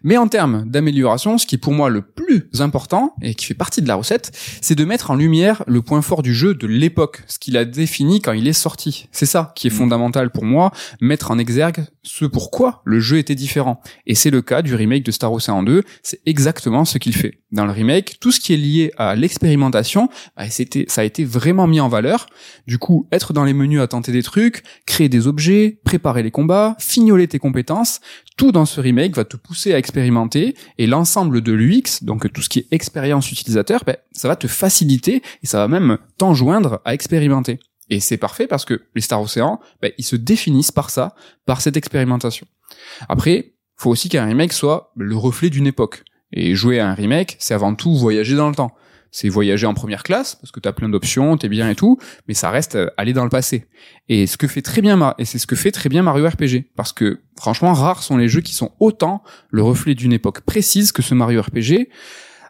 [0.03, 3.53] Mais en termes d'amélioration, ce qui est pour moi le plus important et qui fait
[3.53, 4.31] partie de la recette,
[4.61, 7.65] c'est de mettre en lumière le point fort du jeu de l'époque, ce qu'il a
[7.65, 9.07] défini quand il est sorti.
[9.11, 9.77] C'est ça qui est Mm.
[9.77, 13.81] fondamental pour moi, mettre en exergue ce pourquoi le jeu était différent.
[14.05, 17.39] Et c'est le cas du remake de Star Ocean 2, c'est exactement ce qu'il fait.
[17.51, 21.23] Dans le remake, tout ce qui est lié à l'expérimentation, bah, c'était, ça a été
[21.23, 22.25] vraiment mis en valeur.
[22.67, 26.31] Du coup, être dans les menus à tenter des trucs, créer des objets, préparer les
[26.31, 28.01] combats, fignoler tes compétences,
[28.37, 32.41] tout dans ce remake va te pousser à expérimenter et l'ensemble de l'UX, donc tout
[32.41, 36.81] ce qui est expérience utilisateur, bah, ça va te faciliter et ça va même t'enjoindre
[36.85, 37.59] à expérimenter.
[37.89, 41.15] Et c'est parfait parce que les Star Ocean, bah, ils se définissent par ça,
[41.45, 42.47] par cette expérimentation.
[43.09, 46.03] Après, faut aussi qu'un remake soit le reflet d'une époque.
[46.31, 48.73] Et jouer à un remake, c'est avant tout voyager dans le temps.
[49.15, 52.33] C'est voyager en première classe, parce que t'as plein d'options, t'es bien et tout, mais
[52.33, 53.67] ça reste euh, aller dans le passé.
[54.09, 56.71] Et ce que fait très bien, et c'est ce que fait très bien Mario RPG.
[56.75, 60.91] Parce que, franchement, rares sont les jeux qui sont autant le reflet d'une époque précise
[60.91, 61.89] que ce Mario RPG.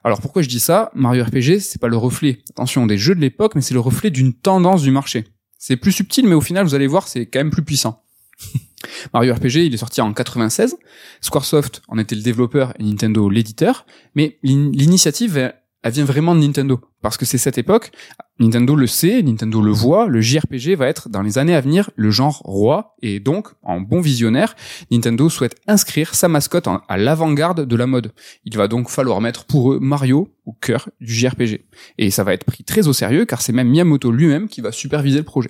[0.05, 0.89] Alors pourquoi je dis ça?
[0.95, 4.09] Mario RPG, c'est pas le reflet, attention, des jeux de l'époque, mais c'est le reflet
[4.09, 5.26] d'une tendance du marché.
[5.57, 8.05] C'est plus subtil, mais au final, vous allez voir, c'est quand même plus puissant.
[9.14, 10.78] Mario RPG, il est sorti en 96.
[11.20, 13.86] Squaresoft en était le développeur et Nintendo l'éditeur.
[14.16, 15.53] Mais l'initiative,
[15.84, 16.79] elle vient vraiment de Nintendo.
[17.01, 17.91] Parce que c'est cette époque,
[18.39, 21.91] Nintendo le sait, Nintendo le voit, le JRPG va être dans les années à venir
[21.95, 24.55] le genre roi, et donc, en bon visionnaire,
[24.89, 28.13] Nintendo souhaite inscrire sa mascotte à l'avant-garde de la mode.
[28.45, 31.65] Il va donc falloir mettre pour eux Mario au cœur du JRPG.
[31.97, 34.71] Et ça va être pris très au sérieux, car c'est même Miyamoto lui-même qui va
[34.71, 35.49] superviser le projet.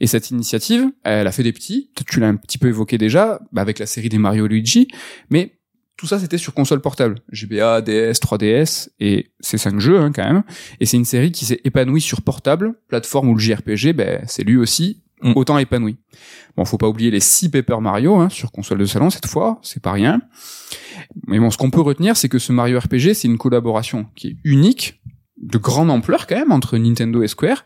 [0.00, 3.40] Et cette initiative, elle a fait des petits, tu l'as un petit peu évoqué déjà,
[3.56, 4.88] avec la série des Mario Luigi,
[5.30, 5.58] mais
[5.96, 10.24] tout ça c'était sur console portable, GBA, DS, 3DS et c'est cinq jeux hein, quand
[10.24, 10.42] même.
[10.80, 14.44] Et c'est une série qui s'est épanouie sur portable, plateforme où le JRPG, ben c'est
[14.44, 15.32] lui aussi mm.
[15.36, 15.96] autant épanoui.
[16.56, 19.58] Bon, faut pas oublier les six Paper Mario hein, sur console de salon cette fois,
[19.62, 20.20] c'est pas rien.
[21.26, 24.28] Mais bon, ce qu'on peut retenir, c'est que ce Mario RPG, c'est une collaboration qui
[24.28, 25.00] est unique,
[25.36, 27.64] de grande ampleur quand même entre Nintendo et Square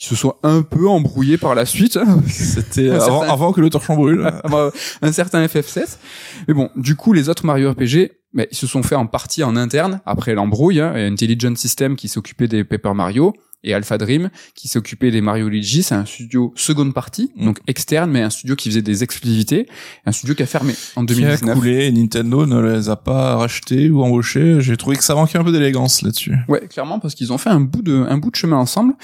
[0.00, 1.98] ils se sont un peu embrouillés par la suite.
[2.28, 4.30] C'était avant, avant, que le torchon brûle.
[5.02, 5.96] un certain FF7.
[6.48, 9.42] Mais bon, du coup, les autres Mario RPG, mais ils se sont fait en partie
[9.42, 10.80] en interne après l'embrouille.
[10.80, 13.34] Hein, Intelligent System qui s'occupait des Paper Mario
[13.64, 17.44] et Alpha Dream qui s'occupait des Mario Luigi, c'est un studio seconde partie, mm.
[17.44, 19.66] donc externe, mais un studio qui faisait des exclusivités,
[20.04, 21.40] un studio qui a fermé en 2019.
[21.40, 24.60] Qui a coulé, Nintendo ne les a pas rachetés ou embauchés.
[24.60, 26.36] J'ai trouvé que ça manquait un peu d'élégance là-dessus.
[26.48, 28.94] Ouais, clairement, parce qu'ils ont fait un bout de un bout de chemin ensemble.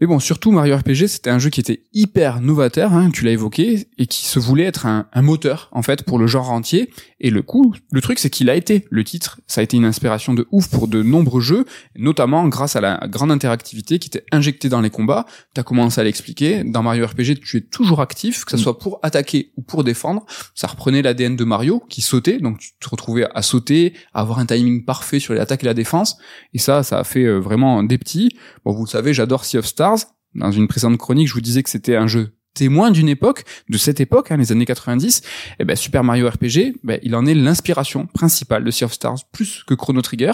[0.00, 3.32] Mais bon, surtout Mario RPG, c'était un jeu qui était hyper novateur, hein, tu l'as
[3.32, 6.90] évoqué, et qui se voulait être un, un, moteur en fait pour le genre entier.
[7.20, 8.86] Et le coup, le truc, c'est qu'il a été.
[8.90, 12.76] Le titre, ça a été une inspiration de ouf pour de nombreux jeux, notamment grâce
[12.76, 15.26] à la grande interactivité qui était injectée dans les combats.
[15.52, 16.64] T'as commencé à l'expliquer.
[16.64, 18.60] Dans Mario RPG, tu es toujours actif, que ce mm.
[18.60, 20.24] soit pour attaquer ou pour défendre.
[20.54, 24.38] Ça reprenait l'ADN de Mario qui sautait, donc tu te retrouvais à sauter, à avoir
[24.38, 26.16] un timing parfait sur les attaques et la défense.
[26.54, 28.30] Et ça, ça a fait euh, vraiment des petits.
[28.64, 29.89] Bon, vous le savez, j'adore Sea of Stars
[30.34, 33.78] dans une précédente chronique, je vous disais que c'était un jeu témoin d'une époque, de
[33.78, 35.22] cette époque, hein, les années 90, et
[35.60, 39.18] eh ben Super Mario RPG, ben, il en est l'inspiration principale de Sea of Stars,
[39.32, 40.32] plus que Chrono Trigger.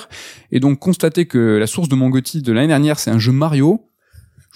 [0.50, 3.32] Et donc constater que la source de mon Gotti de l'année dernière, c'est un jeu
[3.32, 3.90] Mario,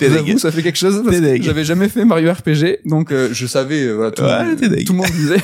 [0.08, 1.02] vous, ça fait quelque chose
[1.42, 5.42] j'avais jamais fait Mario RPG, donc euh, je savais, euh, tout, tout le monde disait.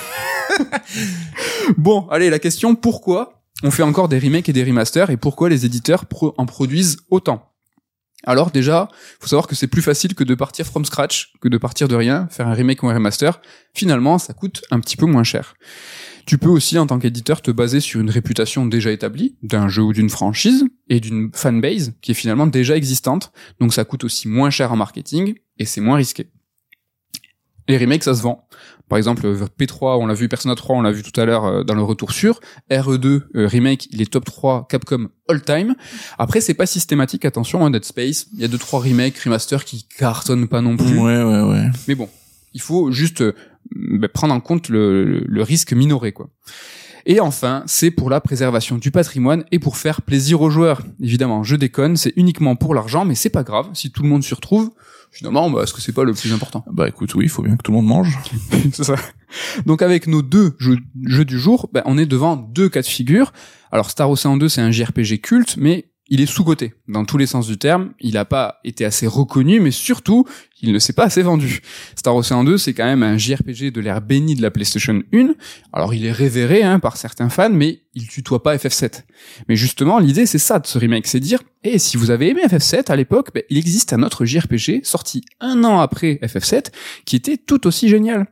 [1.77, 5.49] bon, allez, la question, pourquoi on fait encore des remakes et des remasters, et pourquoi
[5.49, 6.05] les éditeurs
[6.39, 7.53] en produisent autant?
[8.25, 8.89] Alors déjà,
[9.21, 11.95] faut savoir que c'est plus facile que de partir from scratch, que de partir de
[11.95, 13.41] rien, faire un remake ou un remaster.
[13.75, 15.55] Finalement, ça coûte un petit peu moins cher.
[16.27, 19.83] Tu peux aussi, en tant qu'éditeur, te baser sur une réputation déjà établie d'un jeu
[19.83, 23.33] ou d'une franchise et d'une fanbase qui est finalement déjà existante.
[23.61, 26.31] Donc ça coûte aussi moins cher en marketing et c'est moins risqué.
[27.69, 28.49] Les remakes, ça se vend.
[28.89, 29.27] Par exemple,
[29.59, 31.83] P3, on l'a vu, Persona 3, on l'a vu tout à l'heure euh, dans le
[31.83, 32.41] retour sur.
[32.71, 35.75] RE2 euh, remake, il est top 3 Capcom all time.
[36.19, 38.29] Après, c'est pas systématique, attention, hein, Dead Space.
[38.35, 40.99] Il y a deux trois remakes, remasters qui cartonnent pas non plus.
[40.99, 41.67] Ouais, ouais, ouais.
[41.89, 42.09] Mais bon,
[42.55, 43.35] il faut juste euh,
[43.75, 46.29] bah, prendre en compte le, le risque minoré, quoi.
[47.09, 50.83] Et enfin, c'est pour la préservation du patrimoine et pour faire plaisir aux joueurs.
[51.01, 54.25] Évidemment, je déconne, c'est uniquement pour l'argent, mais c'est pas grave si tout le monde
[54.25, 54.73] s'y retrouve
[55.17, 56.63] finalement, bah, est-ce que c'est pas le plus important?
[56.71, 58.19] Bah écoute, oui, il faut bien que tout le monde mange.
[58.73, 58.97] c'est ça.
[59.65, 63.33] Donc avec nos deux jeux, du jour, bah, on est devant deux cas de figure.
[63.73, 67.27] Alors Star Ocean 2, c'est un JRPG culte, mais il est sous-coté dans tous les
[67.27, 67.93] sens du terme.
[68.01, 70.25] Il n'a pas été assez reconnu, mais surtout,
[70.63, 71.61] il ne s'est pas assez vendu.
[71.97, 75.35] Star Ocean 2, c'est quand même un JRPG de l'ère bénie de la PlayStation 1.
[75.73, 79.03] Alors, il est révéré hein, par certains fans, mais il tutoie pas FF7.
[79.49, 82.43] Mais justement, l'idée, c'est ça de ce remake, c'est dire, eh, si vous avez aimé
[82.47, 86.67] FF7 à l'époque, ben, il existe un autre JRPG sorti un an après FF7
[87.05, 88.27] qui était tout aussi génial.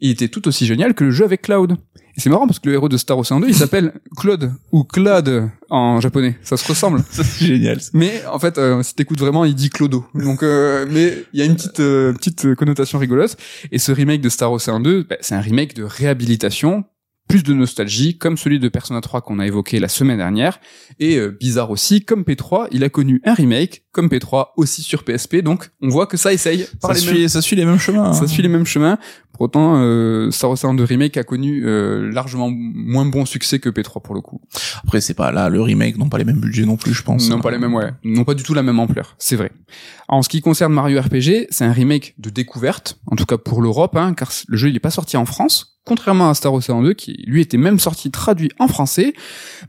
[0.00, 1.76] Il était tout aussi génial que le jeu avec Cloud.
[2.18, 4.82] Et c'est marrant parce que le héros de Star Ocean 2, il s'appelle Claude ou
[4.82, 6.36] Claude en japonais.
[6.42, 7.04] Ça se ressemble.
[7.10, 7.78] Ça, c'est génial.
[7.92, 10.04] Mais en fait, euh, si t'écoutes vraiment, il dit Clodo.
[10.16, 13.36] Donc, euh, mais il y a une petite euh, petite connotation rigolote.
[13.70, 16.82] Et ce remake de Star Ocean 2, bah, c'est un remake de réhabilitation
[17.28, 20.60] plus de nostalgie, comme celui de Persona 3 qu'on a évoqué la semaine dernière.
[20.98, 25.04] Et euh, bizarre aussi, comme P3, il a connu un remake, comme P3 aussi sur
[25.04, 25.36] PSP.
[25.36, 27.28] Donc on voit que ça essaye par Ça les suit, mêmes.
[27.28, 28.12] ça suit les mêmes chemins.
[28.14, 28.26] Ça hein.
[28.26, 28.98] suit les mêmes chemins.
[29.32, 33.68] Pour autant, euh, Star Ocean 2 Remake a connu euh, largement moins bon succès que
[33.68, 34.40] P3 pour le coup.
[34.82, 37.28] Après, c'est pas là, le remake n'ont pas les mêmes budgets non plus, je pense.
[37.28, 37.90] Non, pas les mêmes, ouais.
[38.02, 39.52] Non, pas du tout la même ampleur, c'est vrai.
[40.08, 43.62] En ce qui concerne Mario RPG, c'est un remake de découverte, en tout cas pour
[43.62, 46.82] l'Europe, hein, car le jeu il est pas sorti en France, contrairement à Star Ocean
[46.82, 49.14] 2, qui lui était même sorti traduit en français.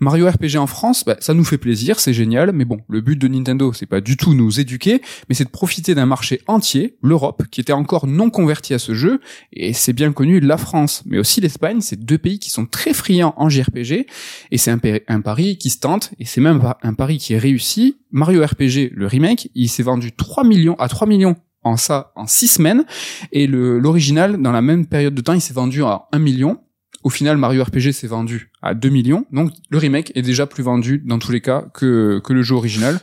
[0.01, 3.15] Mario RPG en France, bah, ça nous fait plaisir, c'est génial, mais bon, le but
[3.15, 6.97] de Nintendo, c'est pas du tout nous éduquer, mais c'est de profiter d'un marché entier,
[7.01, 9.21] l'Europe, qui était encore non converti à ce jeu,
[9.53, 12.93] et c'est bien connu la France, mais aussi l'Espagne, c'est deux pays qui sont très
[12.93, 14.05] friands en JRPG,
[14.51, 17.39] et c'est un, un pari qui se tente, et c'est même un pari qui est
[17.39, 17.95] réussi.
[18.11, 21.37] Mario RPG, le remake, il s'est vendu 3 millions à 3 millions
[21.69, 22.85] en ça en 6 semaines,
[23.31, 26.59] et l'original, dans la même période de temps, il s'est vendu à 1 million.
[27.03, 30.63] Au final, Mario RPG s'est vendu à 2 millions, donc le remake est déjà plus
[30.63, 32.99] vendu dans tous les cas que, que le jeu original.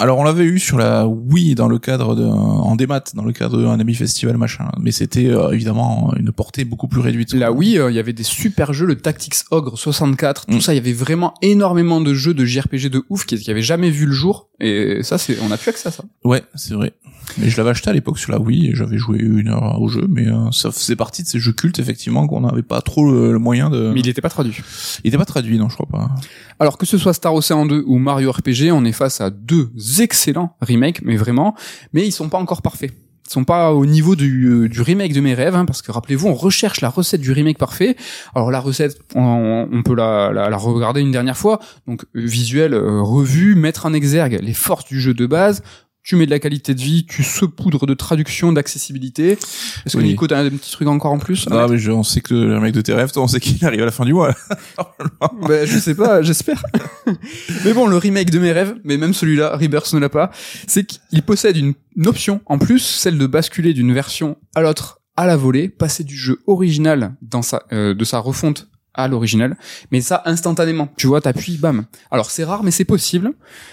[0.00, 3.32] Alors, on l'avait eu sur la Wii dans le cadre de, en démat, dans le
[3.32, 4.70] cadre d'un ami festival machin.
[4.80, 7.34] Mais c'était, euh, évidemment, une portée beaucoup plus réduite.
[7.34, 10.60] Là, oui, euh, il y avait des super jeux, le Tactics Ogre 64, tout Mm.
[10.62, 13.60] ça, il y avait vraiment énormément de jeux de JRPG de ouf qui, qui avaient
[13.60, 16.02] jamais vu le jour, et ça, c'est, on a plus accès à ça.
[16.24, 16.94] Ouais, c'est vrai.
[17.38, 19.86] Mais je l'avais acheté à l'époque sur la Wii et j'avais joué une heure au
[19.88, 23.08] jeu, mais euh, ça faisait partie de ces jeux cultes effectivement qu'on n'avait pas trop
[23.08, 23.92] le, le moyen de.
[23.94, 24.56] Mais il n'était pas traduit.
[25.04, 26.10] Il était pas traduit, non, je crois pas.
[26.60, 29.70] Alors que ce soit Star Ocean 2 ou Mario RPG, on est face à deux
[29.98, 31.54] excellents remakes, mais vraiment,
[31.94, 32.92] mais ils sont pas encore parfaits.
[33.26, 36.28] Ils sont pas au niveau du, euh, remake de mes rêves, hein, parce que rappelez-vous,
[36.28, 37.96] on recherche la recette du remake parfait.
[38.34, 41.60] Alors la recette, on, peut la, regarder une dernière fois.
[41.86, 45.62] Donc euh, visuel, euh, revue, mettre en exergue les forces du jeu de base.
[46.02, 49.32] Tu mets de la qualité de vie, tu saupoudres de traduction, d'accessibilité.
[49.32, 50.08] Est-ce que Oui.
[50.08, 52.58] Nico, t'as un petit truc encore en plus Ah, mais je, on sait que le
[52.58, 54.34] mec de tes rêves, toi, on sait qu'il arrive à la fin du mois.
[55.46, 56.62] Ben, je sais pas, j'espère.
[57.64, 60.30] mais bon, le remake de mes rêves, mais même celui-là, Rebirth ne l'a pas,
[60.66, 65.00] c'est qu'il possède une, une option en plus, celle de basculer d'une version à l'autre
[65.16, 69.56] à la volée, passer du jeu original dans sa, euh, de sa refonte à l'original,
[69.90, 70.88] mais ça instantanément.
[70.96, 71.84] Tu vois, t'appuies, bam.
[72.10, 73.32] Alors c'est rare, mais c'est possible.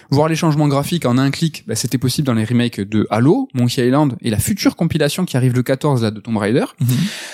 [0.10, 3.50] Voir les changements graphiques en un clic, bah, c'était possible dans les remakes de Halo,
[3.54, 6.66] Monkey Island et la future compilation qui arrive le 14 là de Tomb Raider.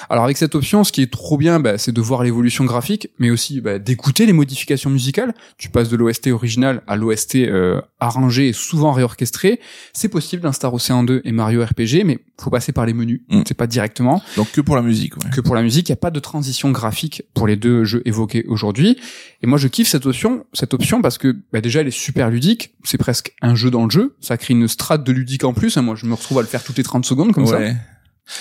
[0.09, 3.09] Alors avec cette option, ce qui est trop bien, bah, c'est de voir l'évolution graphique,
[3.19, 5.33] mais aussi bah, d'écouter les modifications musicales.
[5.57, 9.59] Tu passes de l'OST original à l'OST euh, arrangé et souvent réorchestré.
[9.93, 13.21] C'est possible dans Star Ocean 2 et Mario RPG, mais faut passer par les menus.
[13.29, 13.41] Mm.
[13.47, 15.29] C'est pas directement Donc que pour la musique, ouais.
[15.31, 15.89] que pour la musique.
[15.89, 18.97] Il n'y a pas de transition graphique pour les deux jeux évoqués aujourd'hui.
[19.41, 22.29] Et moi, je kiffe cette option, cette option parce que bah, déjà, elle est super
[22.29, 22.75] ludique.
[22.83, 24.15] C'est presque un jeu dans le jeu.
[24.21, 25.75] Ça crée une strate de ludique en plus.
[25.77, 25.81] hein.
[25.81, 27.59] Moi, je me retrouve à le faire toutes les 30 secondes comme ça.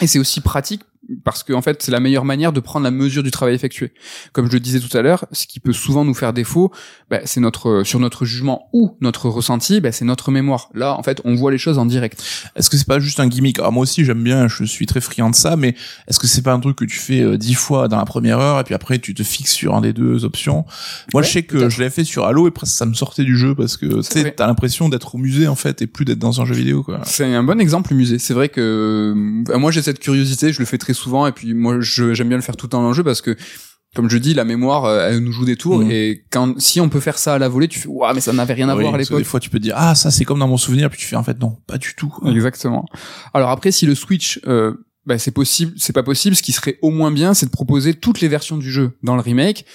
[0.01, 0.83] Et c'est aussi pratique
[1.25, 3.93] parce que en fait c'est la meilleure manière de prendre la mesure du travail effectué.
[4.33, 6.73] Comme je le disais tout à l'heure, ce qui peut souvent nous faire défaut,
[7.11, 10.69] bah, c'est notre sur notre jugement ou notre ressenti, bah, c'est notre mémoire.
[10.75, 12.23] Là en fait on voit les choses en direct.
[12.57, 13.59] Est-ce que c'est pas juste un gimmick?
[13.59, 15.75] Alors moi aussi j'aime bien, je suis très friand de ça, mais
[16.09, 18.39] est-ce que c'est pas un truc que tu fais euh, dix fois dans la première
[18.39, 20.65] heure et puis après tu te fixes sur un des deux options?
[21.13, 23.25] Moi Ouais, je sais que je l'avais fait sur Halo et presque ça me sortait
[23.25, 26.19] du jeu parce que tu t'as l'impression d'être au musée en fait et plus d'être
[26.19, 27.01] dans un jeu vidéo quoi.
[27.05, 28.19] C'est un bon exemple musée.
[28.19, 29.15] C'est vrai que
[29.49, 32.29] euh, moi j'ai cette curiosité, je le fais très souvent et puis moi je- j'aime
[32.29, 33.37] bien le faire tout le temps dans le jeu parce que
[33.95, 35.91] comme je dis, la mémoire, euh, elle nous joue des tours Mhm.
[35.91, 38.33] et quand si on peut faire ça à la volée, tu fais waouh mais ça
[38.33, 39.19] n'avait rien à Oui, voir à l'époque.
[39.19, 41.07] Des fois tu peux te dire ah ça c'est comme dans mon souvenir puis tu
[41.07, 42.13] fais en fait non pas du tout.
[42.27, 42.87] Exactement.
[43.35, 44.73] Alors après, si le Switch, euh,
[45.05, 46.37] bah, c'est possible, c'est pas possible.
[46.37, 49.15] Ce qui serait au moins bien, c'est de proposer toutes les versions du jeu dans
[49.17, 49.67] le remake.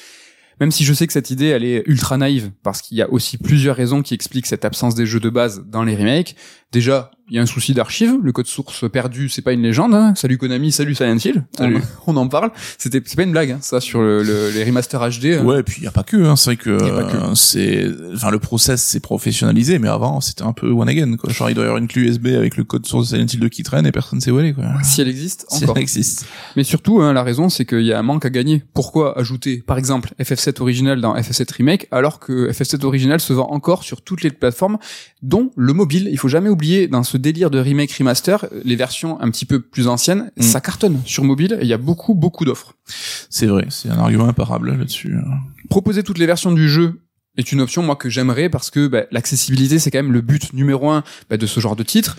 [0.60, 3.12] Même si je sais que cette idée, elle est ultra naïve, parce qu'il y a
[3.12, 6.36] aussi plusieurs raisons qui expliquent cette absence des jeux de base dans les remakes.
[6.72, 8.16] Déjà, il y a un souci d'archive.
[8.24, 9.94] Le code source perdu, c'est pas une légende.
[9.94, 10.14] hein.
[10.16, 11.44] Salut Konami, salut Silent Hill.
[11.58, 11.80] Salut.
[12.06, 12.52] On, en parle.
[12.78, 15.26] C'était, c'est pas une blague, hein, ça, sur le, le- les remasters HD.
[15.40, 15.44] hein.
[15.44, 16.36] Ouais, et puis il y a pas que, hein.
[16.36, 20.70] c'est vrai que, euh, c'est, enfin le process c'est professionnalisé, mais avant c'était un peu
[20.72, 21.32] one again quoi.
[21.32, 23.40] Genre il doit y avoir une clé USB avec le code source de Silent Hill
[23.42, 24.64] 2 qui traîne et personne sait où elle est quoi.
[24.84, 25.76] Si elle existe, Si encore.
[25.78, 26.26] elle existe.
[26.56, 28.64] Mais surtout, hein, la raison, c'est qu'il y a un manque à gagner.
[28.74, 33.50] Pourquoi ajouter, par exemple, FF7 original dans FF7 Remake, alors que FF7 original se vend
[33.52, 34.78] encore sur toutes les plateformes,
[35.22, 36.08] dont le mobile.
[36.12, 39.60] Il faut jamais oublier, dans ce délire de remake remaster, les versions un petit peu
[39.60, 40.42] plus anciennes, Mm.
[40.42, 42.74] ça cartonne sur mobile, il y a beaucoup, beaucoup d'offres.
[43.30, 45.16] C'est vrai, c'est un argument imparable là-dessus.
[45.70, 47.02] Proposer toutes les versions du jeu
[47.38, 50.54] est une option, moi, que j'aimerais, parce que bah, l'accessibilité, c'est quand même le but
[50.54, 52.18] numéro un bah, de ce genre de titre.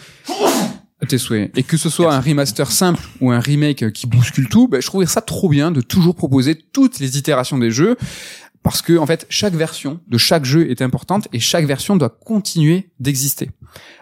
[1.09, 1.57] Tes souhaits.
[1.57, 4.87] Et que ce soit un remaster simple ou un remake qui bouscule tout, ben, je
[4.89, 7.97] trouverais ça trop bien de toujours proposer toutes les itérations des jeux
[8.63, 12.11] parce que en fait chaque version de chaque jeu est importante et chaque version doit
[12.11, 13.51] continuer d'exister.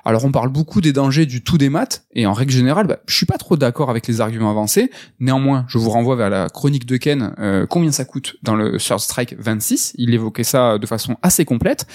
[0.04, 2.98] Alors on parle beaucoup des dangers du tout des maths et en règle générale, bah,
[3.06, 4.90] je suis pas trop d'accord avec les arguments avancés.
[5.20, 8.78] Néanmoins, je vous renvoie vers la chronique de Ken, euh, combien ça coûte dans le
[8.78, 9.94] Third Strike 26.
[9.98, 11.86] Il évoquait ça de façon assez complète.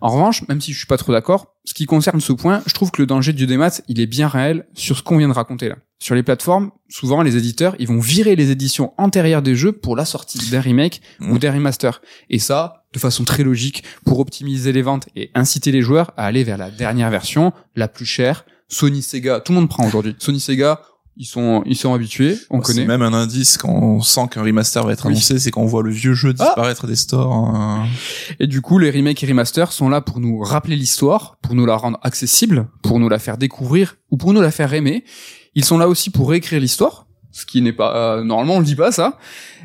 [0.00, 2.74] En revanche, même si je suis pas trop d'accord, ce qui concerne ce point, je
[2.74, 5.34] trouve que le danger du démat, il est bien réel sur ce qu'on vient de
[5.34, 5.76] raconter là.
[6.00, 9.96] Sur les plateformes, souvent les éditeurs, ils vont virer les éditions antérieures des jeux pour
[9.96, 11.38] la sortie d'un remake ou Mmh.
[11.38, 12.00] d'un remaster.
[12.30, 16.24] Et ça, de façon très logique, pour optimiser les ventes et inciter les joueurs à
[16.26, 18.44] aller vers la dernière version, la plus chère.
[18.68, 20.14] Sony, Sega, tout le monde prend aujourd'hui.
[20.18, 20.82] Sony, Sega,
[21.16, 22.86] ils sont, ils sont habitués, on C'est connaît.
[22.86, 25.12] même un indice quand on sent qu'un remaster va être Oui.
[25.14, 27.32] annoncé, c'est quand on voit le vieux jeu Ah disparaître des stores.
[27.32, 27.88] hein.
[28.38, 31.66] Et du coup, les remakes et remasters sont là pour nous rappeler l'histoire, pour nous
[31.66, 35.02] la rendre accessible, pour nous la faire découvrir ou pour nous la faire aimer.
[35.58, 38.64] Ils sont là aussi pour réécrire l'histoire, ce qui n'est pas euh, normalement on le
[38.64, 39.18] dit pas ça,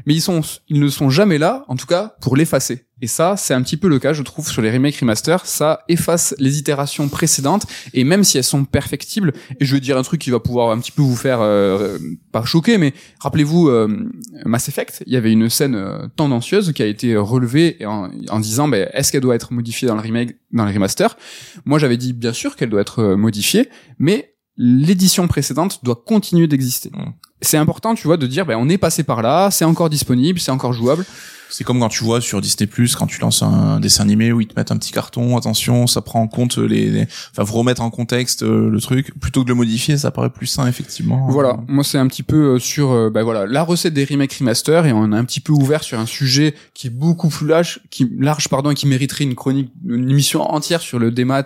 [0.08, 2.88] mais ils sont ils ne sont jamais là en tout cas pour l'effacer.
[3.04, 5.46] Et ça, c'est un petit peu le cas, je trouve, sur les remakes remasters.
[5.46, 9.98] Ça efface les itérations précédentes, et même si elles sont perfectibles, et je vais dire
[9.98, 11.98] un truc qui va pouvoir un petit peu vous faire, euh,
[12.32, 14.10] pas choquer, mais rappelez-vous, euh,
[14.46, 18.40] Mass Effect, il y avait une scène euh, tendancieuse qui a été relevée en, en
[18.40, 21.18] disant, ben, est-ce qu'elle doit être modifiée dans le remake, dans le remaster
[21.66, 23.70] Moi, j'avais dit, bien sûr qu'elle doit être euh, modifiée,
[24.00, 26.92] mais l'édition précédente doit continuer d'exister.
[26.94, 27.14] Mm.
[27.44, 30.40] C'est important, tu vois, de dire, ben, on est passé par là, c'est encore disponible,
[30.40, 31.06] c'est encore jouable.
[31.50, 34.42] C'est comme quand tu vois sur Disney Plus quand tu lances un dessin animé où
[34.42, 37.54] ils te mettent un petit carton, attention, ça prend en compte les, les- enfin vous
[37.54, 40.66] remettre en contexte euh, le truc plutôt que de le modifier, ça paraît plus sain
[40.66, 41.28] effectivement.
[41.30, 44.34] Voilà, moi c'est un petit peu euh, sur euh, bah voilà la recette des remakes
[44.34, 47.46] remaster et on a un petit peu ouvert sur un sujet qui est beaucoup plus
[47.46, 51.46] large, qui large pardon, et qui mériterait une chronique, une émission entière sur le démat,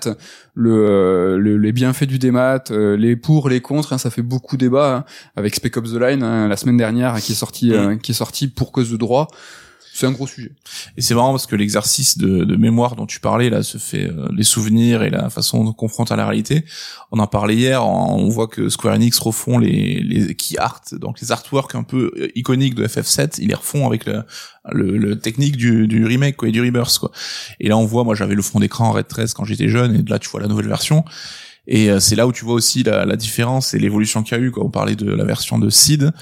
[0.54, 3.92] le, euh, le- les bienfaits du démat, les pour, les contre.
[3.92, 5.04] hein, ça fait beaucoup débat hein,
[5.36, 8.16] avec Spec Ops The Line hein, la semaine dernière qui est sorti, euh, qui est
[8.16, 9.28] sorti pour cause de droit.
[9.98, 10.52] C'est un gros sujet.
[10.96, 14.08] Et c'est marrant parce que l'exercice de, de mémoire dont tu parlais là se fait
[14.08, 16.66] euh, les souvenirs et la façon dont on confronte à la réalité.
[17.12, 21.20] On en parlait hier, on voit que Square Enix refont les les key art, donc
[21.20, 24.22] les artworks un peu euh, iconiques de FF7, ils les refont avec le
[24.72, 27.12] le, le technique du, du remake quoi, et du rebirth quoi.
[27.60, 29.96] Et là on voit, moi j'avais le fond d'écran en Red 13 quand j'étais jeune
[29.96, 31.06] et là tu vois la nouvelle version.
[31.68, 34.44] Et euh, c'est là où tu vois aussi la, différence et l'évolution qu'il y a
[34.44, 34.52] eu.
[34.52, 35.70] Quand on parlait de la version de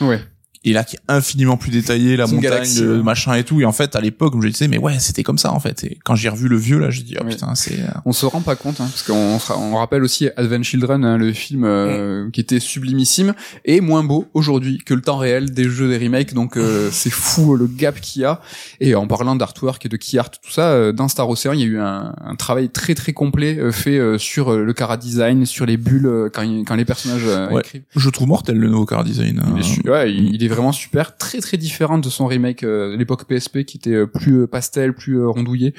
[0.02, 0.20] Ouais.
[0.66, 3.04] Et là qui est infiniment plus détaillé la montagne galaxie, le ouais.
[3.04, 5.38] machin et tout et en fait à l'époque comme je disais mais ouais c'était comme
[5.38, 7.32] ça en fait et quand j'ai revu le vieux là j'ai dit oh Oui.
[7.34, 10.64] putain c'est euh, On se rend pas compte, hein, parce qu'on on rappelle aussi Advent
[10.64, 15.18] Children, hein, le film euh, qui était sublimissime et moins beau aujourd'hui que le temps
[15.18, 16.34] réel des jeux des remakes.
[16.34, 18.42] Donc euh, c'est fou le gap qu'il y a.
[18.80, 21.60] Et en parlant d'artwork et de key art, tout ça, euh, dans Star Ocean, il
[21.60, 24.74] y a eu un, un travail très très complet euh, fait euh, sur euh, le
[24.74, 27.62] cara design, sur les bulles euh, quand, quand les personnages euh, Ouais.
[27.62, 27.84] écrivent.
[27.96, 29.64] je trouve mortel le nouveau car design Il est, euh.
[29.64, 32.98] su- ouais, il, il est vraiment super, très très différent de son remake euh, de
[32.98, 35.74] l'époque PSP qui était euh, plus euh, pastel, plus rondouillé.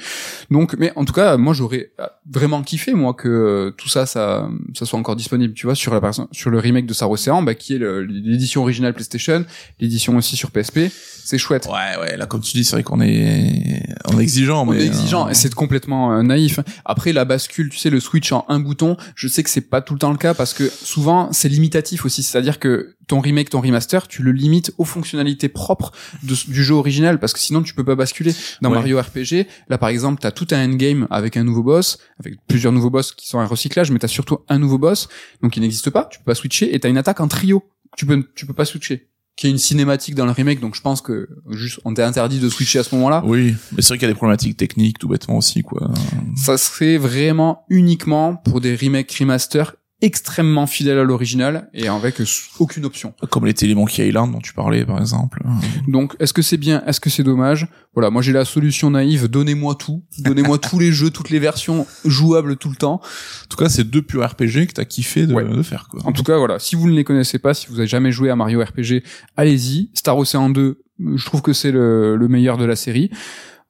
[0.51, 1.91] Donc, mais en tout cas, moi j'aurais
[2.29, 5.53] vraiment kiffé moi que tout ça, ça, ça soit encore disponible.
[5.53, 7.09] Tu vois, sur la sur le remake de Star
[7.43, 9.45] bah, qui est l'édition originale PlayStation,
[9.79, 11.67] l'édition aussi sur PSP, c'est chouette.
[11.67, 13.76] ouais ouais là comme tu dis c'est vrai qu'on est
[14.19, 16.59] est exigeant mais exigeant euh, et c'est complètement euh, naïf.
[16.85, 19.81] Après la bascule, tu sais le switch en un bouton, je sais que c'est pas
[19.81, 23.49] tout le temps le cas parce que souvent c'est limitatif aussi, c'est-à-dire que ton remake,
[23.49, 25.91] ton remaster, tu le limites aux fonctionnalités propres
[26.23, 28.33] de- du jeu original parce que sinon tu peux pas basculer.
[28.61, 28.75] Dans Ouais.
[28.75, 32.73] Mario RPG, là par exemple, t'as tout un endgame avec un nouveau boss, avec plusieurs
[32.73, 35.07] nouveaux boss qui sont un recyclage, mais t'as surtout un nouveau boss
[35.41, 37.63] donc il n'existe pas, tu peux pas switcher et t'as une attaque en trio,
[37.97, 40.81] tu peux tu peux pas switcher qui est une cinématique dans le remake, donc je
[40.81, 43.21] pense que juste on t'est interdit de switcher à ce moment-là.
[43.25, 45.91] oui mais c'est vrai qu'il y a des problématiques techniques tout bêtement aussi quoi
[46.35, 52.21] ça serait vraiment uniquement pour des remakes remaster extrêmement fidèles à l'original et avec
[52.59, 53.13] aucune option.
[53.31, 55.41] comme les télé Monkey Island dont tu parlais par exemple
[55.87, 57.67] Donc est-ce que c'est bien, est-ce que c'est dommage?
[57.95, 61.87] Voilà, moi j'ai la solution naïve, donnez-moi tout, donnez-moi tous les jeux, toutes les versions
[62.05, 63.01] jouables tout le temps.
[63.01, 65.43] en tout cas c'est deux purs RPG que t'as kiffé de, Ouais.
[65.43, 67.79] de faire quoi En tout cas, voilà, si vous ne les connaissez pas, si vous
[67.79, 69.01] avez jamais joué à Mario RPG,
[69.35, 69.89] allez-y.
[69.95, 70.79] Star Ocean 2,
[71.15, 73.09] je trouve que c'est le, le meilleur de la série.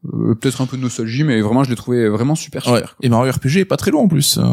[0.06, 2.74] Euh, Peut-être un peu de nostalgie, mais vraiment, je l'ai trouvé vraiment super super.
[2.76, 2.84] ouais.
[3.02, 4.44] et Mario RPG est pas très long en plus euh.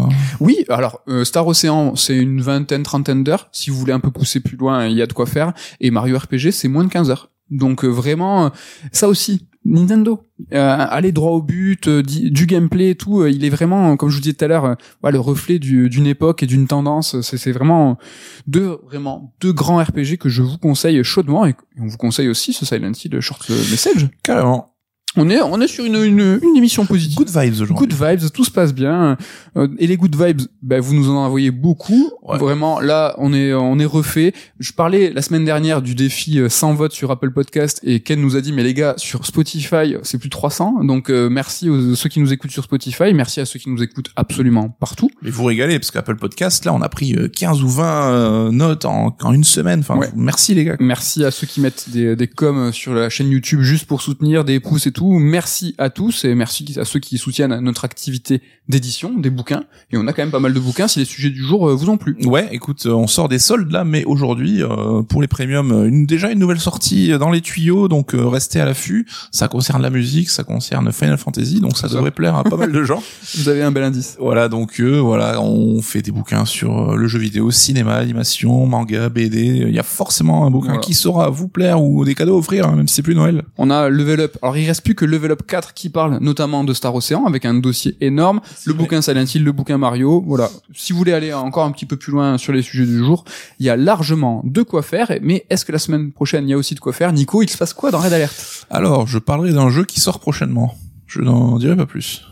[0.41, 3.49] Oui, alors euh, Star Ocean, c'est une vingtaine, trentaine d'heures.
[3.53, 5.53] Si vous voulez un peu pousser plus loin, il y a de quoi faire.
[5.81, 7.31] Et Mario RPG, c'est moins de 15 heures.
[7.51, 8.49] Donc euh, vraiment, euh,
[8.91, 10.23] ça aussi, Nintendo,
[10.55, 14.09] euh, aller droit au but, euh, du gameplay et tout, euh, il est vraiment, comme
[14.09, 17.21] je vous disais tout à l'heure, ouais, le reflet du- d'une époque et d'une tendance.
[17.21, 17.99] C'est c'est vraiment
[18.47, 22.55] deux, vraiment deux grands RPG que je vous conseille chaudement et on vous conseille aussi
[22.55, 24.09] ce Silent Hill Short Message.
[24.23, 24.74] carrément
[25.17, 27.17] On est, on est sur une, une, une émission positive.
[27.17, 27.77] Good vibes aujourd'hui.
[27.77, 29.17] Good vibes, tout se passe bien.
[29.57, 32.11] Euh, et les good vibes, bah, vous nous en envoyez beaucoup.
[32.23, 32.37] Ouais.
[32.39, 34.33] Vraiment, là, on est, on est refait.
[34.59, 38.21] Je parlais la semaine dernière du défi euh, 100 votes sur Apple Podcast et Ken
[38.21, 40.83] nous a dit, mais les gars, sur Spotify, c'est plus de 300.
[40.85, 43.15] Donc, euh, merci aux ceux qui nous écoutent sur Spotify.
[43.15, 45.11] Merci à ceux qui nous écoutent absolument partout.
[45.23, 48.51] Mais vous régalez parce qu'Apple Podcast, là, on a pris euh, 15 ou 20 euh,
[48.51, 49.81] notes en, en une semaine.
[49.81, 50.09] Enfin, Ouais.
[50.17, 50.77] merci les gars.
[50.81, 54.45] Merci à ceux qui mettent des, des coms sur la chaîne YouTube juste pour soutenir,
[54.45, 55.04] des pouces et tout.
[55.13, 59.65] Merci à tous et merci à ceux qui soutiennent notre activité d'édition, des bouquins.
[59.93, 61.75] Et on a quand même pas mal de bouquins si les sujets du jour euh,
[61.75, 62.17] vous ont plu.
[62.25, 66.07] Ouais, écoute, euh, on sort des soldes là, mais aujourd'hui, euh, pour les premiums, une,
[66.07, 69.07] déjà une nouvelle sortie dans les tuyaux, donc euh, restez à l'affût.
[69.31, 72.73] Ça concerne la musique, ça concerne Final Fantasy, donc ça devrait plaire à pas mal
[72.73, 73.03] de gens.
[73.37, 74.17] Vous avez un bel indice.
[74.19, 79.09] Voilà, donc euh, voilà, on fait des bouquins sur le jeu vidéo, cinéma, animation, manga,
[79.11, 79.45] BD.
[79.69, 80.81] Il y a forcément un bouquin Voilà.
[80.81, 83.43] qui saura vous plaire ou des cadeaux à offrir, hein, même si c'est plus Noël.
[83.59, 84.39] On a Level Up.
[84.43, 87.45] Alors il reste plus que Level Up 4 qui parle notamment de Star Ocean avec
[87.45, 88.41] un dossier énorme.
[88.67, 88.83] Le vrai.
[88.83, 90.23] bouquin Silent Hill, le bouquin Mario.
[90.27, 90.51] Voilà.
[90.75, 93.25] Si vous voulez aller encore un petit peu plus loin sur les sujets du jour,
[93.59, 95.13] il y a largement de quoi faire.
[95.23, 97.13] Mais est-ce que la semaine prochaine il y a aussi de quoi faire?
[97.13, 98.67] Nico, il se passe quoi dans Red Alert?
[98.71, 100.75] Alors, je parlerai d'un jeu qui sort prochainement.
[101.07, 102.23] Je n'en dirai pas plus.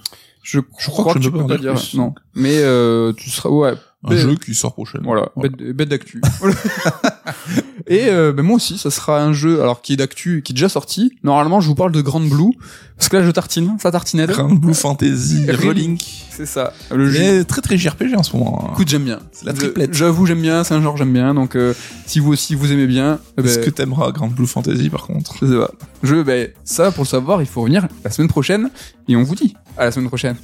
[0.42, 1.80] Je, crois que je tu ne peux pas pas en dire dire.
[1.82, 1.94] plus.
[1.94, 2.14] Non.
[2.34, 3.74] Mais euh, tu seras ouais.
[4.04, 5.06] Un jeu qui sort prochainement.
[5.12, 6.20] Voilà, bête, bête d'actu.
[7.86, 10.54] Et euh, ben moi aussi, ça sera un jeu alors qui est d'actu, qui est
[10.54, 11.12] déjà sorti.
[11.24, 12.52] Normalement, je vous parle de Grand Blue
[12.96, 14.30] parce que là, je tartine, ça tartinade.
[14.30, 16.00] Grand Blue Fantasy, Relink.
[16.30, 16.72] C'est ça.
[16.94, 17.18] Le jeu.
[17.20, 18.64] Mais très très JRPG en ce moment.
[18.66, 18.70] hein.
[18.72, 19.18] Écoute, j'aime bien.
[19.32, 19.94] C'est la Je- triplette.
[19.94, 20.64] J'avoue, j'aime bien.
[20.64, 21.34] C'est un genre j'aime bien.
[21.34, 21.74] Donc, euh,
[22.06, 25.06] si vous aussi vous aimez bien, eh ben, Est-ce que t'aimeras Grand Blue Fantasy par
[25.06, 25.34] contre?
[25.40, 25.70] Je sais pas.
[26.02, 28.70] Je, ben, ça pour le savoir, il faut revenir la semaine prochaine
[29.08, 30.36] et on vous dit à la semaine prochaine.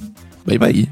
[0.45, 0.89] Bye bye.